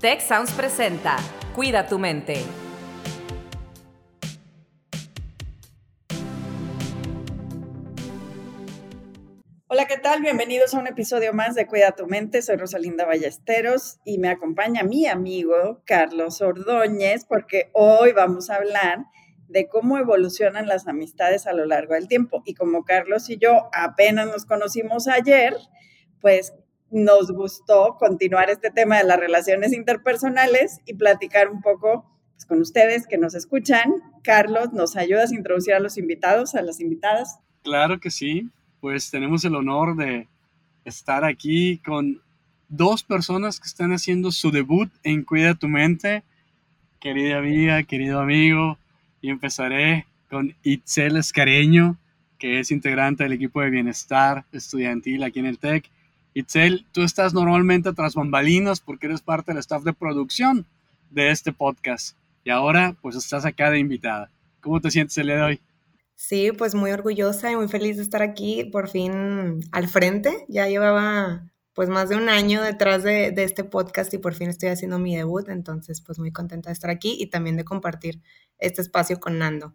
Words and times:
Tech 0.00 0.20
Sounds 0.20 0.52
presenta 0.52 1.16
Cuida 1.54 1.86
tu 1.86 1.98
mente. 1.98 2.36
Hola, 9.68 9.86
¿qué 9.86 9.96
tal? 9.96 10.20
Bienvenidos 10.20 10.74
a 10.74 10.80
un 10.80 10.86
episodio 10.86 11.32
más 11.32 11.54
de 11.54 11.66
Cuida 11.66 11.92
tu 11.92 12.06
mente. 12.06 12.42
Soy 12.42 12.56
Rosalinda 12.56 13.06
Ballesteros 13.06 13.98
y 14.04 14.18
me 14.18 14.28
acompaña 14.28 14.82
mi 14.82 15.06
amigo 15.06 15.80
Carlos 15.86 16.42
Ordóñez 16.42 17.24
porque 17.24 17.70
hoy 17.72 18.12
vamos 18.12 18.50
a 18.50 18.56
hablar 18.56 19.06
de 19.48 19.66
cómo 19.66 19.96
evolucionan 19.96 20.68
las 20.68 20.86
amistades 20.88 21.46
a 21.46 21.54
lo 21.54 21.64
largo 21.64 21.94
del 21.94 22.06
tiempo. 22.06 22.42
Y 22.44 22.52
como 22.52 22.84
Carlos 22.84 23.30
y 23.30 23.38
yo 23.38 23.70
apenas 23.72 24.26
nos 24.26 24.44
conocimos 24.44 25.08
ayer, 25.08 25.56
pues 26.20 26.52
nos 26.96 27.30
gustó 27.30 27.98
continuar 27.98 28.48
este 28.48 28.70
tema 28.70 28.96
de 28.96 29.04
las 29.04 29.20
relaciones 29.20 29.74
interpersonales 29.74 30.80
y 30.86 30.94
platicar 30.94 31.50
un 31.50 31.60
poco 31.60 32.06
pues, 32.32 32.46
con 32.46 32.58
ustedes 32.62 33.06
que 33.06 33.18
nos 33.18 33.34
escuchan. 33.34 33.92
Carlos, 34.22 34.72
¿nos 34.72 34.96
ayudas 34.96 35.30
a 35.30 35.34
introducir 35.34 35.74
a 35.74 35.80
los 35.80 35.98
invitados, 35.98 36.54
a 36.54 36.62
las 36.62 36.80
invitadas? 36.80 37.38
Claro 37.62 38.00
que 38.00 38.10
sí, 38.10 38.48
pues 38.80 39.10
tenemos 39.10 39.44
el 39.44 39.56
honor 39.56 39.94
de 39.94 40.26
estar 40.86 41.22
aquí 41.22 41.78
con 41.84 42.22
dos 42.68 43.02
personas 43.02 43.60
que 43.60 43.68
están 43.68 43.92
haciendo 43.92 44.32
su 44.32 44.50
debut 44.50 44.90
en 45.02 45.22
Cuida 45.22 45.54
tu 45.54 45.68
mente. 45.68 46.22
Querida 46.98 47.36
amiga, 47.36 47.82
querido 47.82 48.20
amigo, 48.20 48.78
y 49.20 49.28
empezaré 49.28 50.06
con 50.30 50.56
Itzel 50.62 51.18
Escareño, 51.18 51.98
que 52.38 52.58
es 52.58 52.70
integrante 52.70 53.24
del 53.24 53.34
equipo 53.34 53.60
de 53.60 53.68
bienestar 53.68 54.46
estudiantil 54.50 55.22
aquí 55.24 55.40
en 55.40 55.46
el 55.46 55.58
TEC. 55.58 55.90
Itzel, 56.36 56.84
tú 56.92 57.00
estás 57.00 57.32
normalmente 57.32 57.94
tras 57.94 58.14
bambalinas 58.14 58.80
porque 58.80 59.06
eres 59.06 59.22
parte 59.22 59.52
del 59.52 59.58
staff 59.60 59.84
de 59.84 59.94
producción 59.94 60.66
de 61.08 61.30
este 61.30 61.50
podcast 61.50 62.14
y 62.44 62.50
ahora 62.50 62.94
pues 63.00 63.16
estás 63.16 63.46
acá 63.46 63.70
de 63.70 63.78
invitada. 63.78 64.30
¿Cómo 64.60 64.82
te 64.82 64.90
sientes 64.90 65.16
el 65.16 65.28
día 65.28 65.36
de 65.36 65.42
hoy? 65.42 65.60
Sí, 66.14 66.52
pues 66.52 66.74
muy 66.74 66.90
orgullosa 66.90 67.50
y 67.50 67.56
muy 67.56 67.68
feliz 67.68 67.96
de 67.96 68.02
estar 68.02 68.20
aquí 68.20 68.64
por 68.64 68.90
fin 68.90 69.60
al 69.72 69.88
frente. 69.88 70.44
Ya 70.46 70.68
llevaba 70.68 71.50
pues 71.72 71.88
más 71.88 72.10
de 72.10 72.16
un 72.16 72.28
año 72.28 72.60
detrás 72.60 73.02
de, 73.02 73.30
de, 73.30 73.44
este 73.44 73.64
podcast 73.64 74.12
y 74.12 74.18
por 74.18 74.34
fin 74.34 74.50
estoy 74.50 74.68
haciendo 74.68 74.98
mi 74.98 75.16
debut, 75.16 75.48
entonces 75.48 76.02
pues 76.02 76.18
muy 76.18 76.32
contenta 76.32 76.68
de 76.68 76.74
estar 76.74 76.90
aquí 76.90 77.16
y 77.18 77.28
también 77.28 77.56
de 77.56 77.64
compartir 77.64 78.20
este 78.58 78.82
espacio 78.82 79.18
con 79.20 79.38
Nando. 79.38 79.74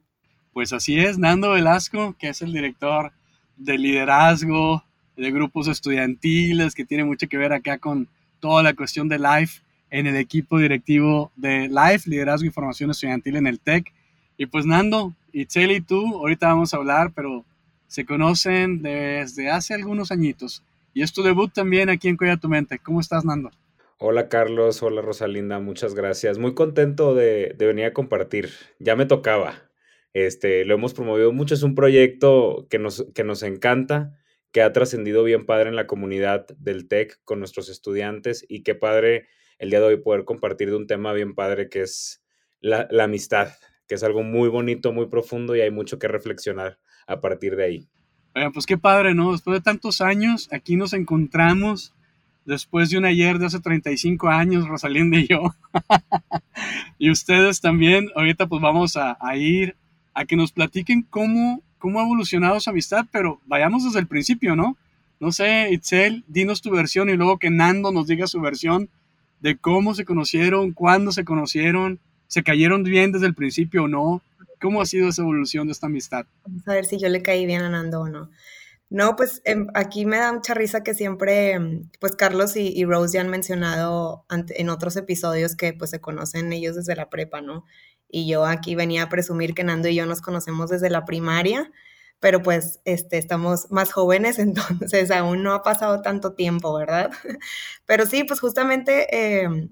Pues 0.53 0.73
así 0.73 0.99
es, 0.99 1.17
Nando 1.17 1.53
Velasco, 1.53 2.15
que 2.19 2.29
es 2.29 2.43
el 2.43 2.53
director 2.53 3.13
de 3.57 3.79
liderazgo 3.79 4.83
de 5.15 5.31
grupos 5.31 5.67
estudiantiles, 5.67 6.75
que 6.75 6.85
tiene 6.85 7.03
mucho 7.03 7.27
que 7.27 7.37
ver 7.37 7.53
acá 7.53 7.77
con 7.77 8.07
toda 8.39 8.63
la 8.63 8.73
cuestión 8.73 9.07
de 9.07 9.19
Life 9.19 9.61
en 9.89 10.07
el 10.07 10.15
equipo 10.15 10.57
directivo 10.57 11.31
de 11.35 11.67
Life, 11.69 12.09
Liderazgo 12.09 12.47
y 12.47 12.51
Formación 12.51 12.91
Estudiantil 12.91 13.35
en 13.35 13.47
el 13.47 13.59
TEC. 13.59 13.91
Y 14.37 14.45
pues 14.47 14.65
Nando, 14.65 15.13
y 15.33 15.45
tú, 15.81 16.15
ahorita 16.15 16.47
vamos 16.47 16.73
a 16.73 16.77
hablar, 16.77 17.11
pero 17.13 17.45
se 17.87 18.05
conocen 18.05 18.81
desde 18.81 19.49
hace 19.49 19.73
algunos 19.73 20.11
añitos. 20.11 20.63
Y 20.93 21.03
es 21.03 21.13
tu 21.13 21.23
debut 21.23 21.51
también 21.53 21.89
aquí 21.89 22.07
en 22.07 22.17
Cuida 22.17 22.37
tu 22.37 22.49
Mente. 22.49 22.79
¿Cómo 22.79 22.99
estás, 22.99 23.23
Nando? 23.25 23.51
Hola 23.97 24.29
Carlos, 24.29 24.81
hola 24.81 25.01
Rosalinda, 25.01 25.59
muchas 25.59 25.93
gracias. 25.93 26.39
Muy 26.39 26.55
contento 26.55 27.13
de, 27.13 27.53
de, 27.55 27.65
venir 27.67 27.85
a 27.85 27.93
compartir. 27.93 28.49
Ya 28.79 28.95
me 28.95 29.05
tocaba. 29.05 29.53
Este, 30.13 30.65
lo 30.65 30.73
hemos 30.73 30.93
promovido 30.93 31.31
mucho, 31.31 31.53
es 31.53 31.63
un 31.63 31.75
proyecto 31.75 32.65
que 32.69 32.79
nos, 32.79 33.05
que 33.13 33.23
nos 33.23 33.43
encanta, 33.43 34.17
que 34.51 34.61
ha 34.61 34.73
trascendido 34.73 35.23
bien 35.23 35.45
padre 35.45 35.69
en 35.69 35.75
la 35.75 35.87
comunidad 35.87 36.47
del 36.57 36.87
TEC 36.87 37.19
con 37.23 37.39
nuestros 37.39 37.69
estudiantes 37.69 38.45
y 38.47 38.63
qué 38.63 38.75
padre 38.75 39.27
el 39.59 39.69
día 39.69 39.79
de 39.79 39.85
hoy 39.85 39.97
poder 39.97 40.25
compartir 40.25 40.69
de 40.69 40.75
un 40.75 40.87
tema 40.87 41.13
bien 41.13 41.35
padre 41.35 41.69
que 41.69 41.81
es 41.81 42.23
la, 42.59 42.87
la 42.91 43.05
amistad, 43.05 43.49
que 43.87 43.95
es 43.95 44.03
algo 44.03 44.23
muy 44.23 44.49
bonito, 44.49 44.91
muy 44.91 45.07
profundo 45.07 45.55
y 45.55 45.61
hay 45.61 45.71
mucho 45.71 45.99
que 45.99 46.07
reflexionar 46.07 46.79
a 47.07 47.21
partir 47.21 47.55
de 47.55 47.63
ahí. 47.63 47.87
Oigan, 48.33 48.53
pues 48.53 48.65
qué 48.65 48.77
padre, 48.77 49.13
¿no? 49.13 49.33
Después 49.33 49.57
de 49.57 49.61
tantos 49.61 49.99
años, 49.99 50.47
aquí 50.53 50.77
nos 50.77 50.93
encontramos, 50.93 51.93
después 52.45 52.89
de 52.89 52.97
un 52.97 53.05
ayer 53.05 53.39
de 53.39 53.47
hace 53.47 53.59
35 53.59 54.29
años, 54.29 54.67
Rosalinda 54.67 55.17
y 55.17 55.27
yo. 55.27 55.53
y 56.97 57.11
ustedes 57.11 57.59
también, 57.59 58.09
ahorita 58.15 58.47
pues 58.47 58.61
vamos 58.61 58.95
a, 58.95 59.17
ir 59.35 59.75
a 60.13 60.25
que 60.25 60.37
nos 60.37 60.53
platiquen 60.53 61.03
cómo, 61.03 61.61
cómo 61.81 61.99
ha 61.99 62.03
evolucionado 62.03 62.59
su 62.61 62.69
amistad, 62.69 63.05
pero 63.11 63.41
vayamos 63.45 63.83
desde 63.83 63.99
el 63.99 64.07
principio, 64.07 64.55
¿no? 64.55 64.77
No 65.19 65.31
sé, 65.31 65.69
Itzel, 65.71 66.23
dinos 66.27 66.61
tu 66.61 66.71
versión 66.71 67.09
y 67.09 67.17
luego 67.17 67.37
que 67.37 67.49
Nando 67.49 67.91
nos 67.91 68.07
diga 68.07 68.27
su 68.27 68.39
versión 68.39 68.89
de 69.41 69.57
cómo 69.57 69.93
se 69.93 70.05
conocieron, 70.05 70.71
cuándo 70.71 71.11
se 71.11 71.25
conocieron, 71.25 71.99
se 72.27 72.43
cayeron 72.43 72.83
bien 72.83 73.11
desde 73.11 73.25
el 73.25 73.35
principio 73.35 73.83
o 73.83 73.87
no. 73.87 74.21
¿Cómo 74.61 74.81
ha 74.81 74.85
sido 74.85 75.09
esa 75.09 75.23
evolución 75.23 75.67
de 75.67 75.73
esta 75.73 75.87
amistad? 75.87 76.25
Vamos 76.45 76.67
a 76.67 76.73
ver 76.73 76.85
si 76.85 76.99
yo 76.99 77.09
le 77.09 77.23
caí 77.23 77.45
bien 77.45 77.61
a 77.61 77.69
Nando 77.69 78.01
o 78.01 78.07
no. 78.07 78.29
No, 78.91 79.15
pues 79.15 79.41
eh, 79.45 79.55
aquí 79.73 80.05
me 80.05 80.17
da 80.17 80.33
mucha 80.33 80.53
risa 80.53 80.83
que 80.83 80.93
siempre, 80.93 81.57
pues 81.99 82.15
Carlos 82.15 82.55
y, 82.57 82.67
y 82.75 82.83
Rose 82.83 83.15
ya 83.15 83.21
han 83.21 83.29
mencionado 83.29 84.25
ante, 84.27 84.61
en 84.61 84.69
otros 84.69 84.97
episodios 84.97 85.55
que 85.55 85.73
pues 85.73 85.89
se 85.89 86.01
conocen 86.01 86.51
ellos 86.53 86.75
desde 86.75 86.95
la 86.95 87.09
prepa, 87.09 87.41
¿no? 87.41 87.65
Y 88.11 88.27
yo 88.27 88.45
aquí 88.45 88.75
venía 88.75 89.03
a 89.03 89.09
presumir 89.09 89.53
que 89.53 89.63
Nando 89.63 89.87
y 89.87 89.95
yo 89.95 90.05
nos 90.05 90.21
conocemos 90.21 90.69
desde 90.69 90.89
la 90.89 91.05
primaria, 91.05 91.71
pero 92.19 92.41
pues 92.41 92.81
este, 92.85 93.17
estamos 93.17 93.71
más 93.71 93.91
jóvenes, 93.93 94.37
entonces 94.39 95.11
aún 95.11 95.43
no 95.43 95.53
ha 95.53 95.63
pasado 95.63 96.01
tanto 96.01 96.33
tiempo, 96.33 96.73
¿verdad? 96.73 97.11
Pero 97.85 98.05
sí, 98.05 98.23
pues 98.23 98.39
justamente... 98.39 99.07
Eh, 99.11 99.69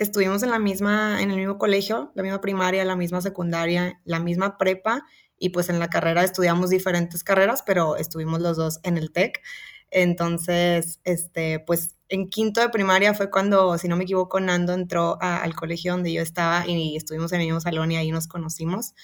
estuvimos 0.00 0.42
en 0.42 0.50
la 0.50 0.58
misma, 0.58 1.20
en 1.20 1.30
el 1.30 1.36
mismo 1.36 1.58
colegio, 1.58 2.10
la 2.14 2.22
misma 2.22 2.40
primaria, 2.40 2.86
la 2.86 2.96
misma 2.96 3.20
secundaria, 3.20 4.00
la 4.04 4.18
misma 4.18 4.56
prepa, 4.56 5.04
y 5.38 5.50
pues 5.50 5.68
en 5.68 5.78
la 5.78 5.88
carrera 5.88 6.24
estudiamos 6.24 6.70
diferentes 6.70 7.22
carreras, 7.22 7.62
pero 7.62 7.96
estuvimos 7.96 8.40
los 8.40 8.56
dos 8.56 8.80
en 8.82 8.96
el 8.96 9.12
TEC. 9.12 9.42
Entonces, 9.90 11.00
este, 11.04 11.60
pues 11.60 11.96
en 12.08 12.28
quinto 12.28 12.60
de 12.60 12.68
primaria 12.68 13.14
fue 13.14 13.30
cuando, 13.30 13.76
si 13.78 13.88
no 13.88 13.96
me 13.96 14.04
equivoco, 14.04 14.40
Nando 14.40 14.72
entró 14.72 15.18
al 15.20 15.54
colegio 15.54 15.92
donde 15.92 16.12
yo 16.12 16.22
estaba 16.22 16.66
y 16.66 16.96
estuvimos 16.96 17.32
en 17.32 17.40
el 17.40 17.46
mismo 17.46 17.60
salón 17.60 17.92
y 17.92 17.96
ahí 17.96 18.10
nos 18.10 18.28
conocimos. 18.28 18.94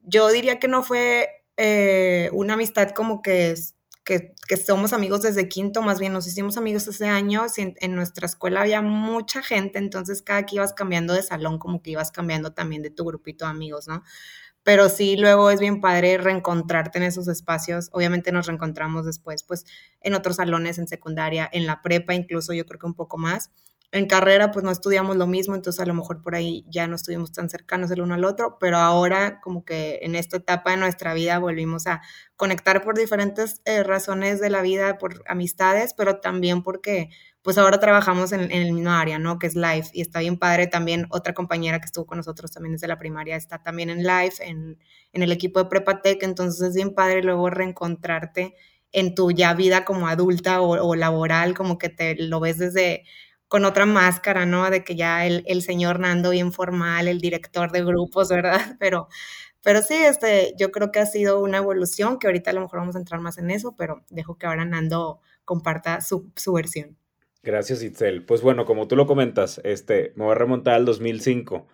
Yo 0.00 0.28
diría 0.30 0.58
que 0.58 0.68
no 0.68 0.82
fue 0.82 1.28
eh, 1.56 2.30
una 2.32 2.54
amistad 2.54 2.90
como 2.90 3.22
que 3.22 3.54
que, 4.04 4.34
que, 4.48 4.56
somos 4.56 4.92
amigos 4.92 5.22
desde 5.22 5.48
quinto, 5.48 5.80
más 5.80 6.00
bien 6.00 6.12
nos 6.12 6.26
hicimos 6.26 6.56
amigos 6.56 6.88
ese 6.88 7.06
año, 7.06 7.46
en, 7.56 7.74
en, 7.78 7.94
nuestra 7.94 8.26
escuela 8.26 8.62
había 8.62 8.82
mucha 8.82 9.42
gente, 9.42 9.78
entonces 9.78 10.22
cada 10.22 10.44
que 10.44 10.56
ibas 10.56 10.72
cambiando 10.72 11.14
de 11.14 11.22
salón, 11.22 11.58
como 11.58 11.82
que 11.82 11.92
ibas 11.92 12.10
cambiando 12.10 12.52
también 12.52 12.82
de 12.82 12.90
tu 12.90 13.04
grupito 13.04 13.44
de 13.44 13.52
amigos, 13.52 13.86
¿no? 13.86 14.02
Pero 14.64 14.88
sí, 14.88 15.16
luego 15.16 15.50
es 15.50 15.58
bien 15.60 15.80
padre 15.80 16.18
reencontrarte 16.18 16.98
en 16.98 17.04
esos 17.04 17.26
espacios. 17.28 17.88
Obviamente 17.92 18.30
nos 18.32 18.46
reencontramos 18.46 19.04
después, 19.06 19.42
pues, 19.42 19.64
en 20.00 20.14
otros 20.14 20.36
salones, 20.36 20.78
en 20.78 20.86
secundaria, 20.88 21.48
en 21.52 21.66
la 21.66 21.82
prepa, 21.82 22.14
incluso 22.14 22.52
yo 22.52 22.64
creo 22.66 22.78
que 22.78 22.86
un 22.86 22.94
poco 22.94 23.18
más 23.18 23.50
en 23.94 24.06
carrera 24.06 24.50
pues 24.52 24.64
no 24.64 24.70
estudiamos 24.70 25.16
lo 25.16 25.26
mismo, 25.26 25.54
entonces 25.54 25.78
a 25.80 25.84
lo 25.86 25.92
mejor 25.92 26.22
por 26.22 26.34
ahí 26.34 26.64
ya 26.70 26.86
no 26.86 26.96
estuvimos 26.96 27.30
tan 27.32 27.50
cercanos 27.50 27.90
el 27.90 28.00
uno 28.00 28.14
al 28.14 28.24
otro, 28.24 28.56
pero 28.58 28.78
ahora 28.78 29.38
como 29.42 29.64
que 29.66 29.98
en 30.02 30.14
esta 30.14 30.38
etapa 30.38 30.70
de 30.70 30.78
nuestra 30.78 31.12
vida 31.12 31.38
volvimos 31.38 31.86
a 31.86 32.00
conectar 32.36 32.82
por 32.82 32.96
diferentes 32.96 33.60
eh, 33.66 33.82
razones 33.82 34.40
de 34.40 34.48
la 34.48 34.62
vida, 34.62 34.96
por 34.96 35.22
amistades, 35.26 35.92
pero 35.94 36.20
también 36.20 36.62
porque 36.62 37.10
pues 37.42 37.58
ahora 37.58 37.80
trabajamos 37.80 38.32
en, 38.32 38.50
el 38.52 38.72
mismo 38.72 38.90
área, 38.90 39.18
¿no? 39.18 39.38
Que 39.38 39.48
es 39.48 39.56
Life 39.56 39.90
y 39.92 40.00
está 40.00 40.20
bien 40.20 40.38
padre 40.38 40.68
también 40.68 41.06
otra 41.10 41.34
compañera 41.34 41.80
que 41.80 41.86
estuvo 41.86 42.06
con 42.06 42.18
nosotros 42.18 42.52
también 42.52 42.72
desde 42.72 42.86
la 42.88 42.98
primaria 42.98 43.36
está 43.36 43.62
también 43.62 43.90
en 43.90 44.04
Life, 44.04 44.44
en, 44.44 44.78
el 45.12 45.32
equipo 45.32 45.62
de 45.62 45.68
Prepatec, 45.68 46.22
entonces 46.22 46.68
es 46.68 46.74
bien 46.74 46.94
padre 46.94 47.22
luego 47.22 47.50
reencontrarte 47.50 48.54
en 48.92 49.14
tu 49.14 49.32
ya 49.32 49.54
vida 49.54 49.84
como 49.84 50.08
adulta 50.08 50.60
o, 50.60 50.70
o 50.86 50.94
laboral, 50.94 51.54
como 51.54 51.78
que 51.78 51.88
te 51.88 52.14
lo 52.16 52.40
ves 52.40 52.58
desde 52.58 53.04
con 53.52 53.66
otra 53.66 53.84
máscara, 53.84 54.46
¿no? 54.46 54.70
De 54.70 54.82
que 54.82 54.96
ya 54.96 55.26
el, 55.26 55.44
el, 55.46 55.60
señor 55.60 56.00
Nando 56.00 56.30
bien 56.30 56.52
formal, 56.52 57.06
el 57.06 57.20
director 57.20 57.70
de 57.70 57.84
grupos, 57.84 58.30
¿verdad? 58.30 58.58
Pero, 58.80 59.08
pero 59.62 59.82
sí, 59.82 59.94
este, 59.94 60.54
yo 60.58 60.72
creo 60.72 60.90
que 60.90 61.00
ha 61.00 61.06
sido 61.06 61.40
una 61.40 61.58
evolución, 61.58 62.18
que 62.18 62.28
ahorita 62.28 62.50
a 62.50 62.54
lo 62.54 62.62
mejor 62.62 62.80
vamos 62.80 62.96
a 62.96 62.98
entrar 62.98 63.20
más 63.20 63.38
en 63.38 63.50
eso, 63.50 63.76
pero 63.76 64.04
dejo 64.10 64.38
que 64.38 64.46
ahora 64.46 64.64
Nando 64.64 65.20
comparta 65.44 66.00
su, 66.00 66.32
su 66.34 66.54
versión. 66.54 66.96
Gracias, 67.44 67.82
Itzel. 67.82 68.24
Pues 68.24 68.40
bueno, 68.40 68.64
como 68.64 68.86
tú 68.86 68.94
lo 68.94 69.06
comentas, 69.06 69.60
este, 69.64 70.12
me 70.14 70.24
voy 70.24 70.32
a 70.32 70.36
remontar 70.36 70.74
al 70.74 70.84
2005, 70.84 71.66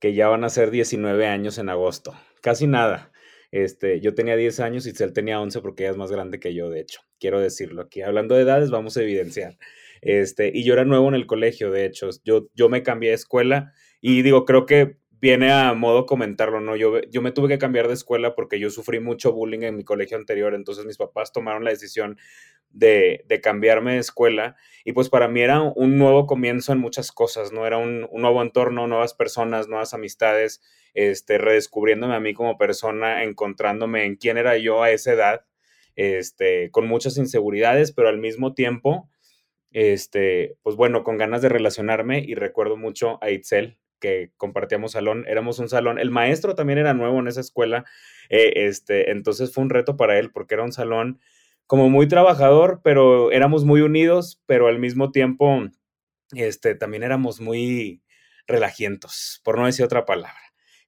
que 0.00 0.14
ya 0.14 0.28
van 0.28 0.44
a 0.44 0.48
ser 0.48 0.70
19 0.72 1.26
años 1.26 1.58
en 1.58 1.68
agosto. 1.68 2.14
Casi 2.42 2.66
nada. 2.66 3.12
Este, 3.52 4.00
yo 4.00 4.14
tenía 4.14 4.36
10 4.36 4.60
años, 4.60 4.86
Itzel 4.86 5.12
tenía 5.12 5.40
11 5.40 5.60
porque 5.60 5.84
ella 5.84 5.92
es 5.92 5.96
más 5.96 6.10
grande 6.10 6.40
que 6.40 6.54
yo, 6.54 6.70
de 6.70 6.80
hecho. 6.80 7.00
Quiero 7.20 7.40
decirlo 7.40 7.82
aquí. 7.82 8.02
Hablando 8.02 8.34
de 8.34 8.42
edades, 8.42 8.70
vamos 8.70 8.96
a 8.96 9.02
evidenciar. 9.02 9.58
Este, 10.02 10.50
y 10.52 10.64
yo 10.64 10.72
era 10.74 10.84
nuevo 10.84 11.08
en 11.08 11.14
el 11.14 11.26
colegio, 11.26 11.70
de 11.70 11.86
hecho, 11.86 12.10
yo, 12.24 12.48
yo 12.54 12.68
me 12.68 12.82
cambié 12.82 13.10
de 13.10 13.16
escuela 13.16 13.72
y 14.00 14.22
digo, 14.22 14.44
creo 14.44 14.66
que 14.66 14.98
viene 15.20 15.52
a 15.52 15.72
modo 15.74 16.06
comentarlo, 16.06 16.60
¿no? 16.60 16.76
Yo, 16.76 17.00
yo 17.02 17.22
me 17.22 17.32
tuve 17.32 17.48
que 17.48 17.58
cambiar 17.58 17.88
de 17.88 17.94
escuela 17.94 18.34
porque 18.34 18.60
yo 18.60 18.70
sufrí 18.70 19.00
mucho 19.00 19.32
bullying 19.32 19.62
en 19.62 19.76
mi 19.76 19.84
colegio 19.84 20.16
anterior, 20.16 20.54
entonces 20.54 20.84
mis 20.84 20.98
papás 20.98 21.32
tomaron 21.32 21.64
la 21.64 21.70
decisión 21.70 22.18
de, 22.70 23.24
de 23.26 23.40
cambiarme 23.40 23.94
de 23.94 23.98
escuela 24.00 24.56
y 24.84 24.92
pues 24.92 25.08
para 25.08 25.26
mí 25.26 25.40
era 25.40 25.62
un 25.62 25.98
nuevo 25.98 26.26
comienzo 26.26 26.72
en 26.72 26.78
muchas 26.78 27.10
cosas, 27.10 27.50
¿no? 27.52 27.66
Era 27.66 27.78
un, 27.78 28.08
nuevo 28.12 28.40
entorno, 28.40 28.86
nuevas 28.86 29.14
personas, 29.14 29.66
nuevas 29.66 29.94
amistades, 29.94 30.62
este, 30.94 31.38
redescubriéndome 31.38 32.14
a 32.14 32.20
mí 32.20 32.34
como 32.34 32.56
persona, 32.56 33.24
encontrándome 33.24 34.04
en 34.04 34.14
quién 34.14 34.38
era 34.38 34.56
yo 34.58 34.84
a 34.84 34.90
esa 34.90 35.12
edad, 35.12 35.44
este, 35.96 36.70
con 36.70 36.86
muchas 36.86 37.16
inseguridades, 37.16 37.90
pero 37.90 38.08
al 38.08 38.18
mismo 38.18 38.54
tiempo, 38.54 39.10
este, 39.72 40.56
pues 40.62 40.76
bueno, 40.76 41.02
con 41.02 41.16
ganas 41.16 41.42
de 41.42 41.48
relacionarme 41.48 42.20
y 42.20 42.34
recuerdo 42.34 42.76
mucho 42.76 43.18
a 43.22 43.30
Itzel, 43.30 43.78
que 44.00 44.32
compartíamos 44.36 44.92
salón, 44.92 45.24
éramos 45.28 45.58
un 45.58 45.68
salón, 45.68 45.98
el 45.98 46.10
maestro 46.10 46.54
también 46.54 46.78
era 46.78 46.94
nuevo 46.94 47.18
en 47.18 47.28
esa 47.28 47.40
escuela, 47.40 47.84
eh, 48.28 48.52
este, 48.66 49.10
entonces 49.10 49.52
fue 49.52 49.64
un 49.64 49.70
reto 49.70 49.96
para 49.96 50.18
él 50.18 50.30
porque 50.32 50.54
era 50.54 50.64
un 50.64 50.72
salón 50.72 51.20
como 51.66 51.90
muy 51.90 52.06
trabajador, 52.08 52.80
pero 52.84 53.32
éramos 53.32 53.64
muy 53.64 53.80
unidos, 53.80 54.40
pero 54.46 54.68
al 54.68 54.78
mismo 54.78 55.10
tiempo, 55.10 55.64
este, 56.32 56.74
también 56.74 57.02
éramos 57.02 57.40
muy 57.40 58.02
relajientos, 58.46 59.40
por 59.44 59.58
no 59.58 59.66
decir 59.66 59.84
otra 59.84 60.04
palabra. 60.04 60.38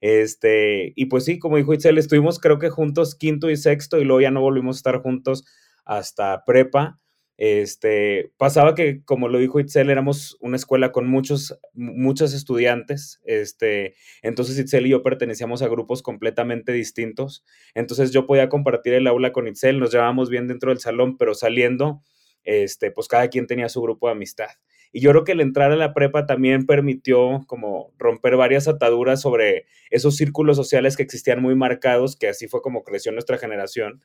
Este, 0.01 0.93
y 0.95 1.07
pues 1.07 1.25
sí, 1.25 1.39
como 1.39 1.57
dijo 1.57 1.75
Itzel, 1.75 1.99
estuvimos 1.99 2.39
creo 2.39 2.59
que 2.59 2.71
juntos 2.71 3.17
quinto 3.17 3.51
y 3.51 3.57
sexto 3.57 3.99
y 3.99 4.05
luego 4.05 4.21
ya 4.21 4.31
no 4.31 4.41
volvimos 4.41 4.77
a 4.77 4.79
estar 4.79 5.03
juntos 5.03 5.45
hasta 5.85 6.45
prepa. 6.45 7.01
Este, 7.39 8.33
pasaba 8.37 8.75
que, 8.75 9.05
como 9.05 9.29
lo 9.29 9.39
dijo 9.39 9.61
Itzel, 9.61 9.91
éramos 9.91 10.37
una 10.41 10.57
escuela 10.57 10.91
con 10.91 11.07
muchos, 11.07 11.57
muchos 11.73 12.35
estudiantes. 12.35 13.21
Este, 13.25 13.95
entonces 14.23 14.59
Itzel 14.59 14.87
y 14.87 14.91
yo 14.91 15.05
pertenecíamos 15.05 15.63
a 15.63 15.69
grupos 15.69 16.03
completamente 16.03 16.73
distintos. 16.73 17.45
Entonces 17.75 18.11
yo 18.11 18.27
podía 18.27 18.49
compartir 18.49 18.95
el 18.95 19.07
aula 19.07 19.33
con 19.33 19.47
Itzel, 19.47 19.79
nos 19.79 19.93
llevábamos 19.93 20.31
bien 20.31 20.49
dentro 20.49 20.71
del 20.71 20.81
salón, 20.81 21.17
pero 21.17 21.33
saliendo, 21.35 22.03
este, 22.43 22.91
pues 22.91 23.07
cada 23.07 23.29
quien 23.29 23.47
tenía 23.47 23.69
su 23.69 23.81
grupo 23.83 24.09
de 24.09 24.15
amistad. 24.15 24.49
Y 24.91 25.01
yo 25.01 25.11
creo 25.11 25.23
que 25.23 25.33
el 25.33 25.41
entrar 25.41 25.71
a 25.71 25.77
la 25.77 25.95
prepa 25.95 26.27
también 26.27 26.67
permitió 26.67 27.45
como 27.47 27.93
romper 27.99 28.37
varias 28.37 28.67
ataduras 28.67 29.21
sobre 29.21 29.67
esos 29.91 30.17
círculos 30.17 30.57
sociales 30.57 30.97
que 30.97 31.05
existían 31.05 31.41
muy 31.41 31.55
marcados, 31.55 32.17
que 32.17 32.27
así 32.27 32.49
fue 32.49 32.63
como 32.63 32.83
creció 32.83 33.13
nuestra 33.13 33.39
generación. 33.39 34.03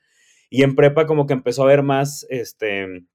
Y 0.52 0.62
en 0.62 0.76
prepa 0.76 1.08
como 1.08 1.26
que 1.26 1.34
empezó 1.34 1.64
a 1.64 1.66
haber 1.66 1.82
más, 1.82 2.28
este, 2.30 3.06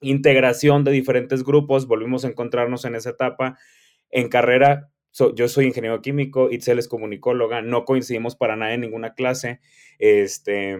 integración 0.00 0.84
de 0.84 0.92
diferentes 0.92 1.44
grupos, 1.44 1.86
volvimos 1.86 2.24
a 2.24 2.28
encontrarnos 2.28 2.84
en 2.84 2.94
esa 2.94 3.10
etapa. 3.10 3.58
En 4.10 4.28
carrera, 4.28 4.90
yo 5.34 5.48
soy 5.48 5.66
ingeniero 5.66 6.02
químico, 6.02 6.50
Itzel 6.50 6.78
es 6.78 6.88
comunicóloga, 6.88 7.62
no 7.62 7.84
coincidimos 7.84 8.36
para 8.36 8.56
nada 8.56 8.74
en 8.74 8.80
ninguna 8.80 9.14
clase, 9.14 9.60
este, 9.98 10.76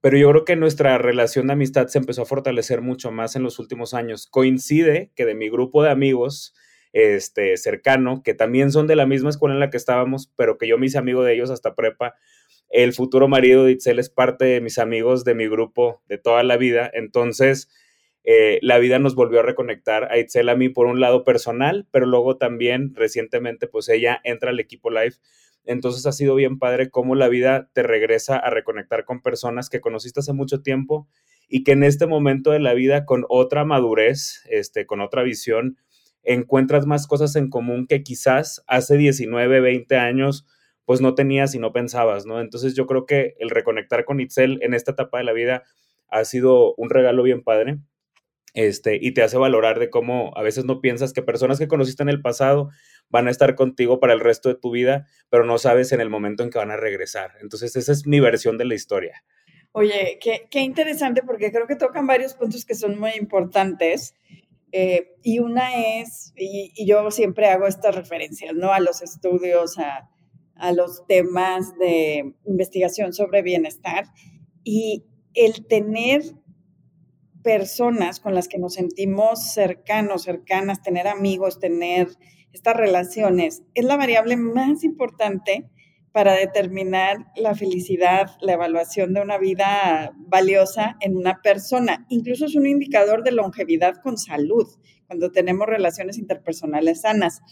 pero 0.00 0.16
yo 0.16 0.30
creo 0.30 0.44
que 0.44 0.56
nuestra 0.56 0.96
relación 0.98 1.48
de 1.48 1.54
amistad 1.54 1.88
se 1.88 1.98
empezó 1.98 2.22
a 2.22 2.26
fortalecer 2.26 2.82
mucho 2.82 3.10
más 3.10 3.36
en 3.36 3.42
los 3.42 3.58
últimos 3.58 3.94
años. 3.94 4.26
Coincide 4.26 5.10
que 5.16 5.24
de 5.24 5.34
mi 5.34 5.48
grupo 5.48 5.82
de 5.82 5.90
amigos, 5.90 6.54
este, 6.92 7.56
cercano, 7.56 8.22
que 8.22 8.34
también 8.34 8.70
son 8.70 8.86
de 8.86 8.96
la 8.96 9.06
misma 9.06 9.30
escuela 9.30 9.54
en 9.54 9.60
la 9.60 9.70
que 9.70 9.76
estábamos, 9.76 10.32
pero 10.36 10.56
que 10.58 10.68
yo 10.68 10.78
me 10.78 10.86
hice 10.86 10.98
amigo 10.98 11.24
de 11.24 11.34
ellos 11.34 11.50
hasta 11.50 11.74
prepa, 11.74 12.14
el 12.70 12.92
futuro 12.92 13.28
marido 13.28 13.64
de 13.64 13.72
Itzel 13.72 13.98
es 13.98 14.10
parte 14.10 14.44
de 14.44 14.60
mis 14.60 14.78
amigos 14.78 15.24
de 15.24 15.34
mi 15.34 15.48
grupo 15.48 16.02
de 16.08 16.18
toda 16.18 16.42
la 16.42 16.56
vida, 16.56 16.90
entonces 16.92 17.68
eh, 18.24 18.58
la 18.62 18.78
vida 18.78 18.98
nos 18.98 19.14
volvió 19.14 19.40
a 19.40 19.42
reconectar 19.42 20.10
a 20.10 20.18
Itzel 20.18 20.48
a 20.48 20.56
mí 20.56 20.70
por 20.70 20.86
un 20.86 20.98
lado 20.98 21.24
personal, 21.24 21.86
pero 21.90 22.06
luego 22.06 22.38
también 22.38 22.94
recientemente 22.94 23.66
pues 23.66 23.88
ella 23.90 24.20
entra 24.24 24.50
al 24.50 24.60
equipo 24.60 24.90
live. 24.90 25.14
Entonces 25.66 26.06
ha 26.06 26.12
sido 26.12 26.34
bien 26.34 26.58
padre 26.58 26.90
cómo 26.90 27.14
la 27.14 27.28
vida 27.28 27.70
te 27.74 27.82
regresa 27.82 28.36
a 28.36 28.50
reconectar 28.50 29.04
con 29.04 29.20
personas 29.20 29.68
que 29.68 29.80
conociste 29.80 30.20
hace 30.20 30.32
mucho 30.32 30.62
tiempo 30.62 31.06
y 31.48 31.64
que 31.64 31.72
en 31.72 31.84
este 31.84 32.06
momento 32.06 32.50
de 32.50 32.60
la 32.60 32.72
vida 32.72 33.04
con 33.04 33.24
otra 33.28 33.64
madurez, 33.64 34.42
este, 34.48 34.86
con 34.86 35.02
otra 35.02 35.22
visión, 35.22 35.76
encuentras 36.22 36.86
más 36.86 37.06
cosas 37.06 37.36
en 37.36 37.50
común 37.50 37.86
que 37.86 38.02
quizás 38.02 38.64
hace 38.66 38.96
19, 38.96 39.60
20 39.60 39.96
años 39.96 40.46
pues 40.86 41.00
no 41.02 41.14
tenías 41.14 41.54
y 41.54 41.58
no 41.58 41.72
pensabas, 41.72 42.26
¿no? 42.26 42.40
Entonces 42.40 42.74
yo 42.74 42.86
creo 42.86 43.04
que 43.06 43.34
el 43.38 43.50
reconectar 43.50 44.04
con 44.06 44.20
Itzel 44.20 44.58
en 44.62 44.74
esta 44.74 44.92
etapa 44.92 45.18
de 45.18 45.24
la 45.24 45.32
vida 45.32 45.62
ha 46.08 46.24
sido 46.24 46.74
un 46.76 46.90
regalo 46.90 47.22
bien 47.22 47.42
padre 47.42 47.78
este, 48.54 48.98
y 49.00 49.12
te 49.12 49.22
hace 49.22 49.36
valorar 49.36 49.80
de 49.80 49.90
cómo 49.90 50.32
a 50.36 50.42
veces 50.42 50.64
no 50.64 50.80
piensas 50.80 51.12
que 51.12 51.22
personas 51.22 51.58
que 51.58 51.68
conociste 51.68 52.04
en 52.04 52.08
el 52.08 52.22
pasado 52.22 52.70
van 53.10 53.26
a 53.26 53.30
estar 53.30 53.56
contigo 53.56 53.98
para 53.98 54.12
el 54.12 54.20
resto 54.20 54.48
de 54.48 54.54
tu 54.54 54.70
vida, 54.70 55.06
pero 55.28 55.44
no 55.44 55.58
sabes 55.58 55.92
en 55.92 56.00
el 56.00 56.08
momento 56.08 56.44
en 56.44 56.50
que 56.50 56.58
van 56.58 56.70
a 56.70 56.76
regresar. 56.76 57.32
Entonces, 57.42 57.74
esa 57.74 57.92
es 57.92 58.06
mi 58.06 58.20
versión 58.20 58.56
de 58.56 58.64
la 58.64 58.74
historia. 58.74 59.24
Oye, 59.72 60.18
qué, 60.20 60.46
qué 60.50 60.60
interesante 60.60 61.22
porque 61.22 61.50
creo 61.50 61.66
que 61.66 61.74
tocan 61.74 62.06
varios 62.06 62.34
puntos 62.34 62.64
que 62.64 62.76
son 62.76 62.98
muy 62.98 63.10
importantes. 63.18 64.14
Eh, 64.70 65.14
y 65.22 65.40
una 65.40 65.98
es, 66.00 66.32
y, 66.36 66.72
y, 66.76 66.86
yo 66.86 67.10
siempre 67.10 67.48
hago 67.48 67.66
estas 67.66 67.94
referencias, 67.94 68.54
¿no? 68.54 68.72
A 68.72 68.80
los 68.80 69.02
estudios, 69.02 69.78
a, 69.78 70.10
a 70.56 70.72
los 70.72 71.06
temas 71.06 71.76
de 71.78 72.34
investigación 72.46 73.12
sobre 73.12 73.42
bienestar. 73.42 74.06
Y 74.62 75.04
el 75.34 75.66
tener 75.66 76.22
personas 77.44 78.18
con 78.18 78.34
las 78.34 78.48
que 78.48 78.58
nos 78.58 78.74
sentimos 78.74 79.52
cercanos, 79.52 80.22
cercanas, 80.24 80.82
tener 80.82 81.06
amigos, 81.06 81.60
tener 81.60 82.08
estas 82.52 82.76
relaciones, 82.76 83.62
es 83.74 83.84
la 83.84 83.96
variable 83.96 84.36
más 84.36 84.82
importante 84.82 85.70
para 86.10 86.32
determinar 86.32 87.26
la 87.36 87.54
felicidad, 87.54 88.30
la 88.40 88.52
evaluación 88.52 89.14
de 89.14 89.20
una 89.20 89.36
vida 89.36 90.12
valiosa 90.16 90.96
en 91.00 91.16
una 91.16 91.40
persona. 91.42 92.06
Incluso 92.08 92.46
es 92.46 92.54
un 92.54 92.66
indicador 92.66 93.24
de 93.24 93.32
longevidad 93.32 93.96
con 94.00 94.16
salud, 94.16 94.66
cuando 95.08 95.32
tenemos 95.32 95.66
relaciones 95.66 96.16
interpersonales 96.18 97.02
sanas. 97.02 97.42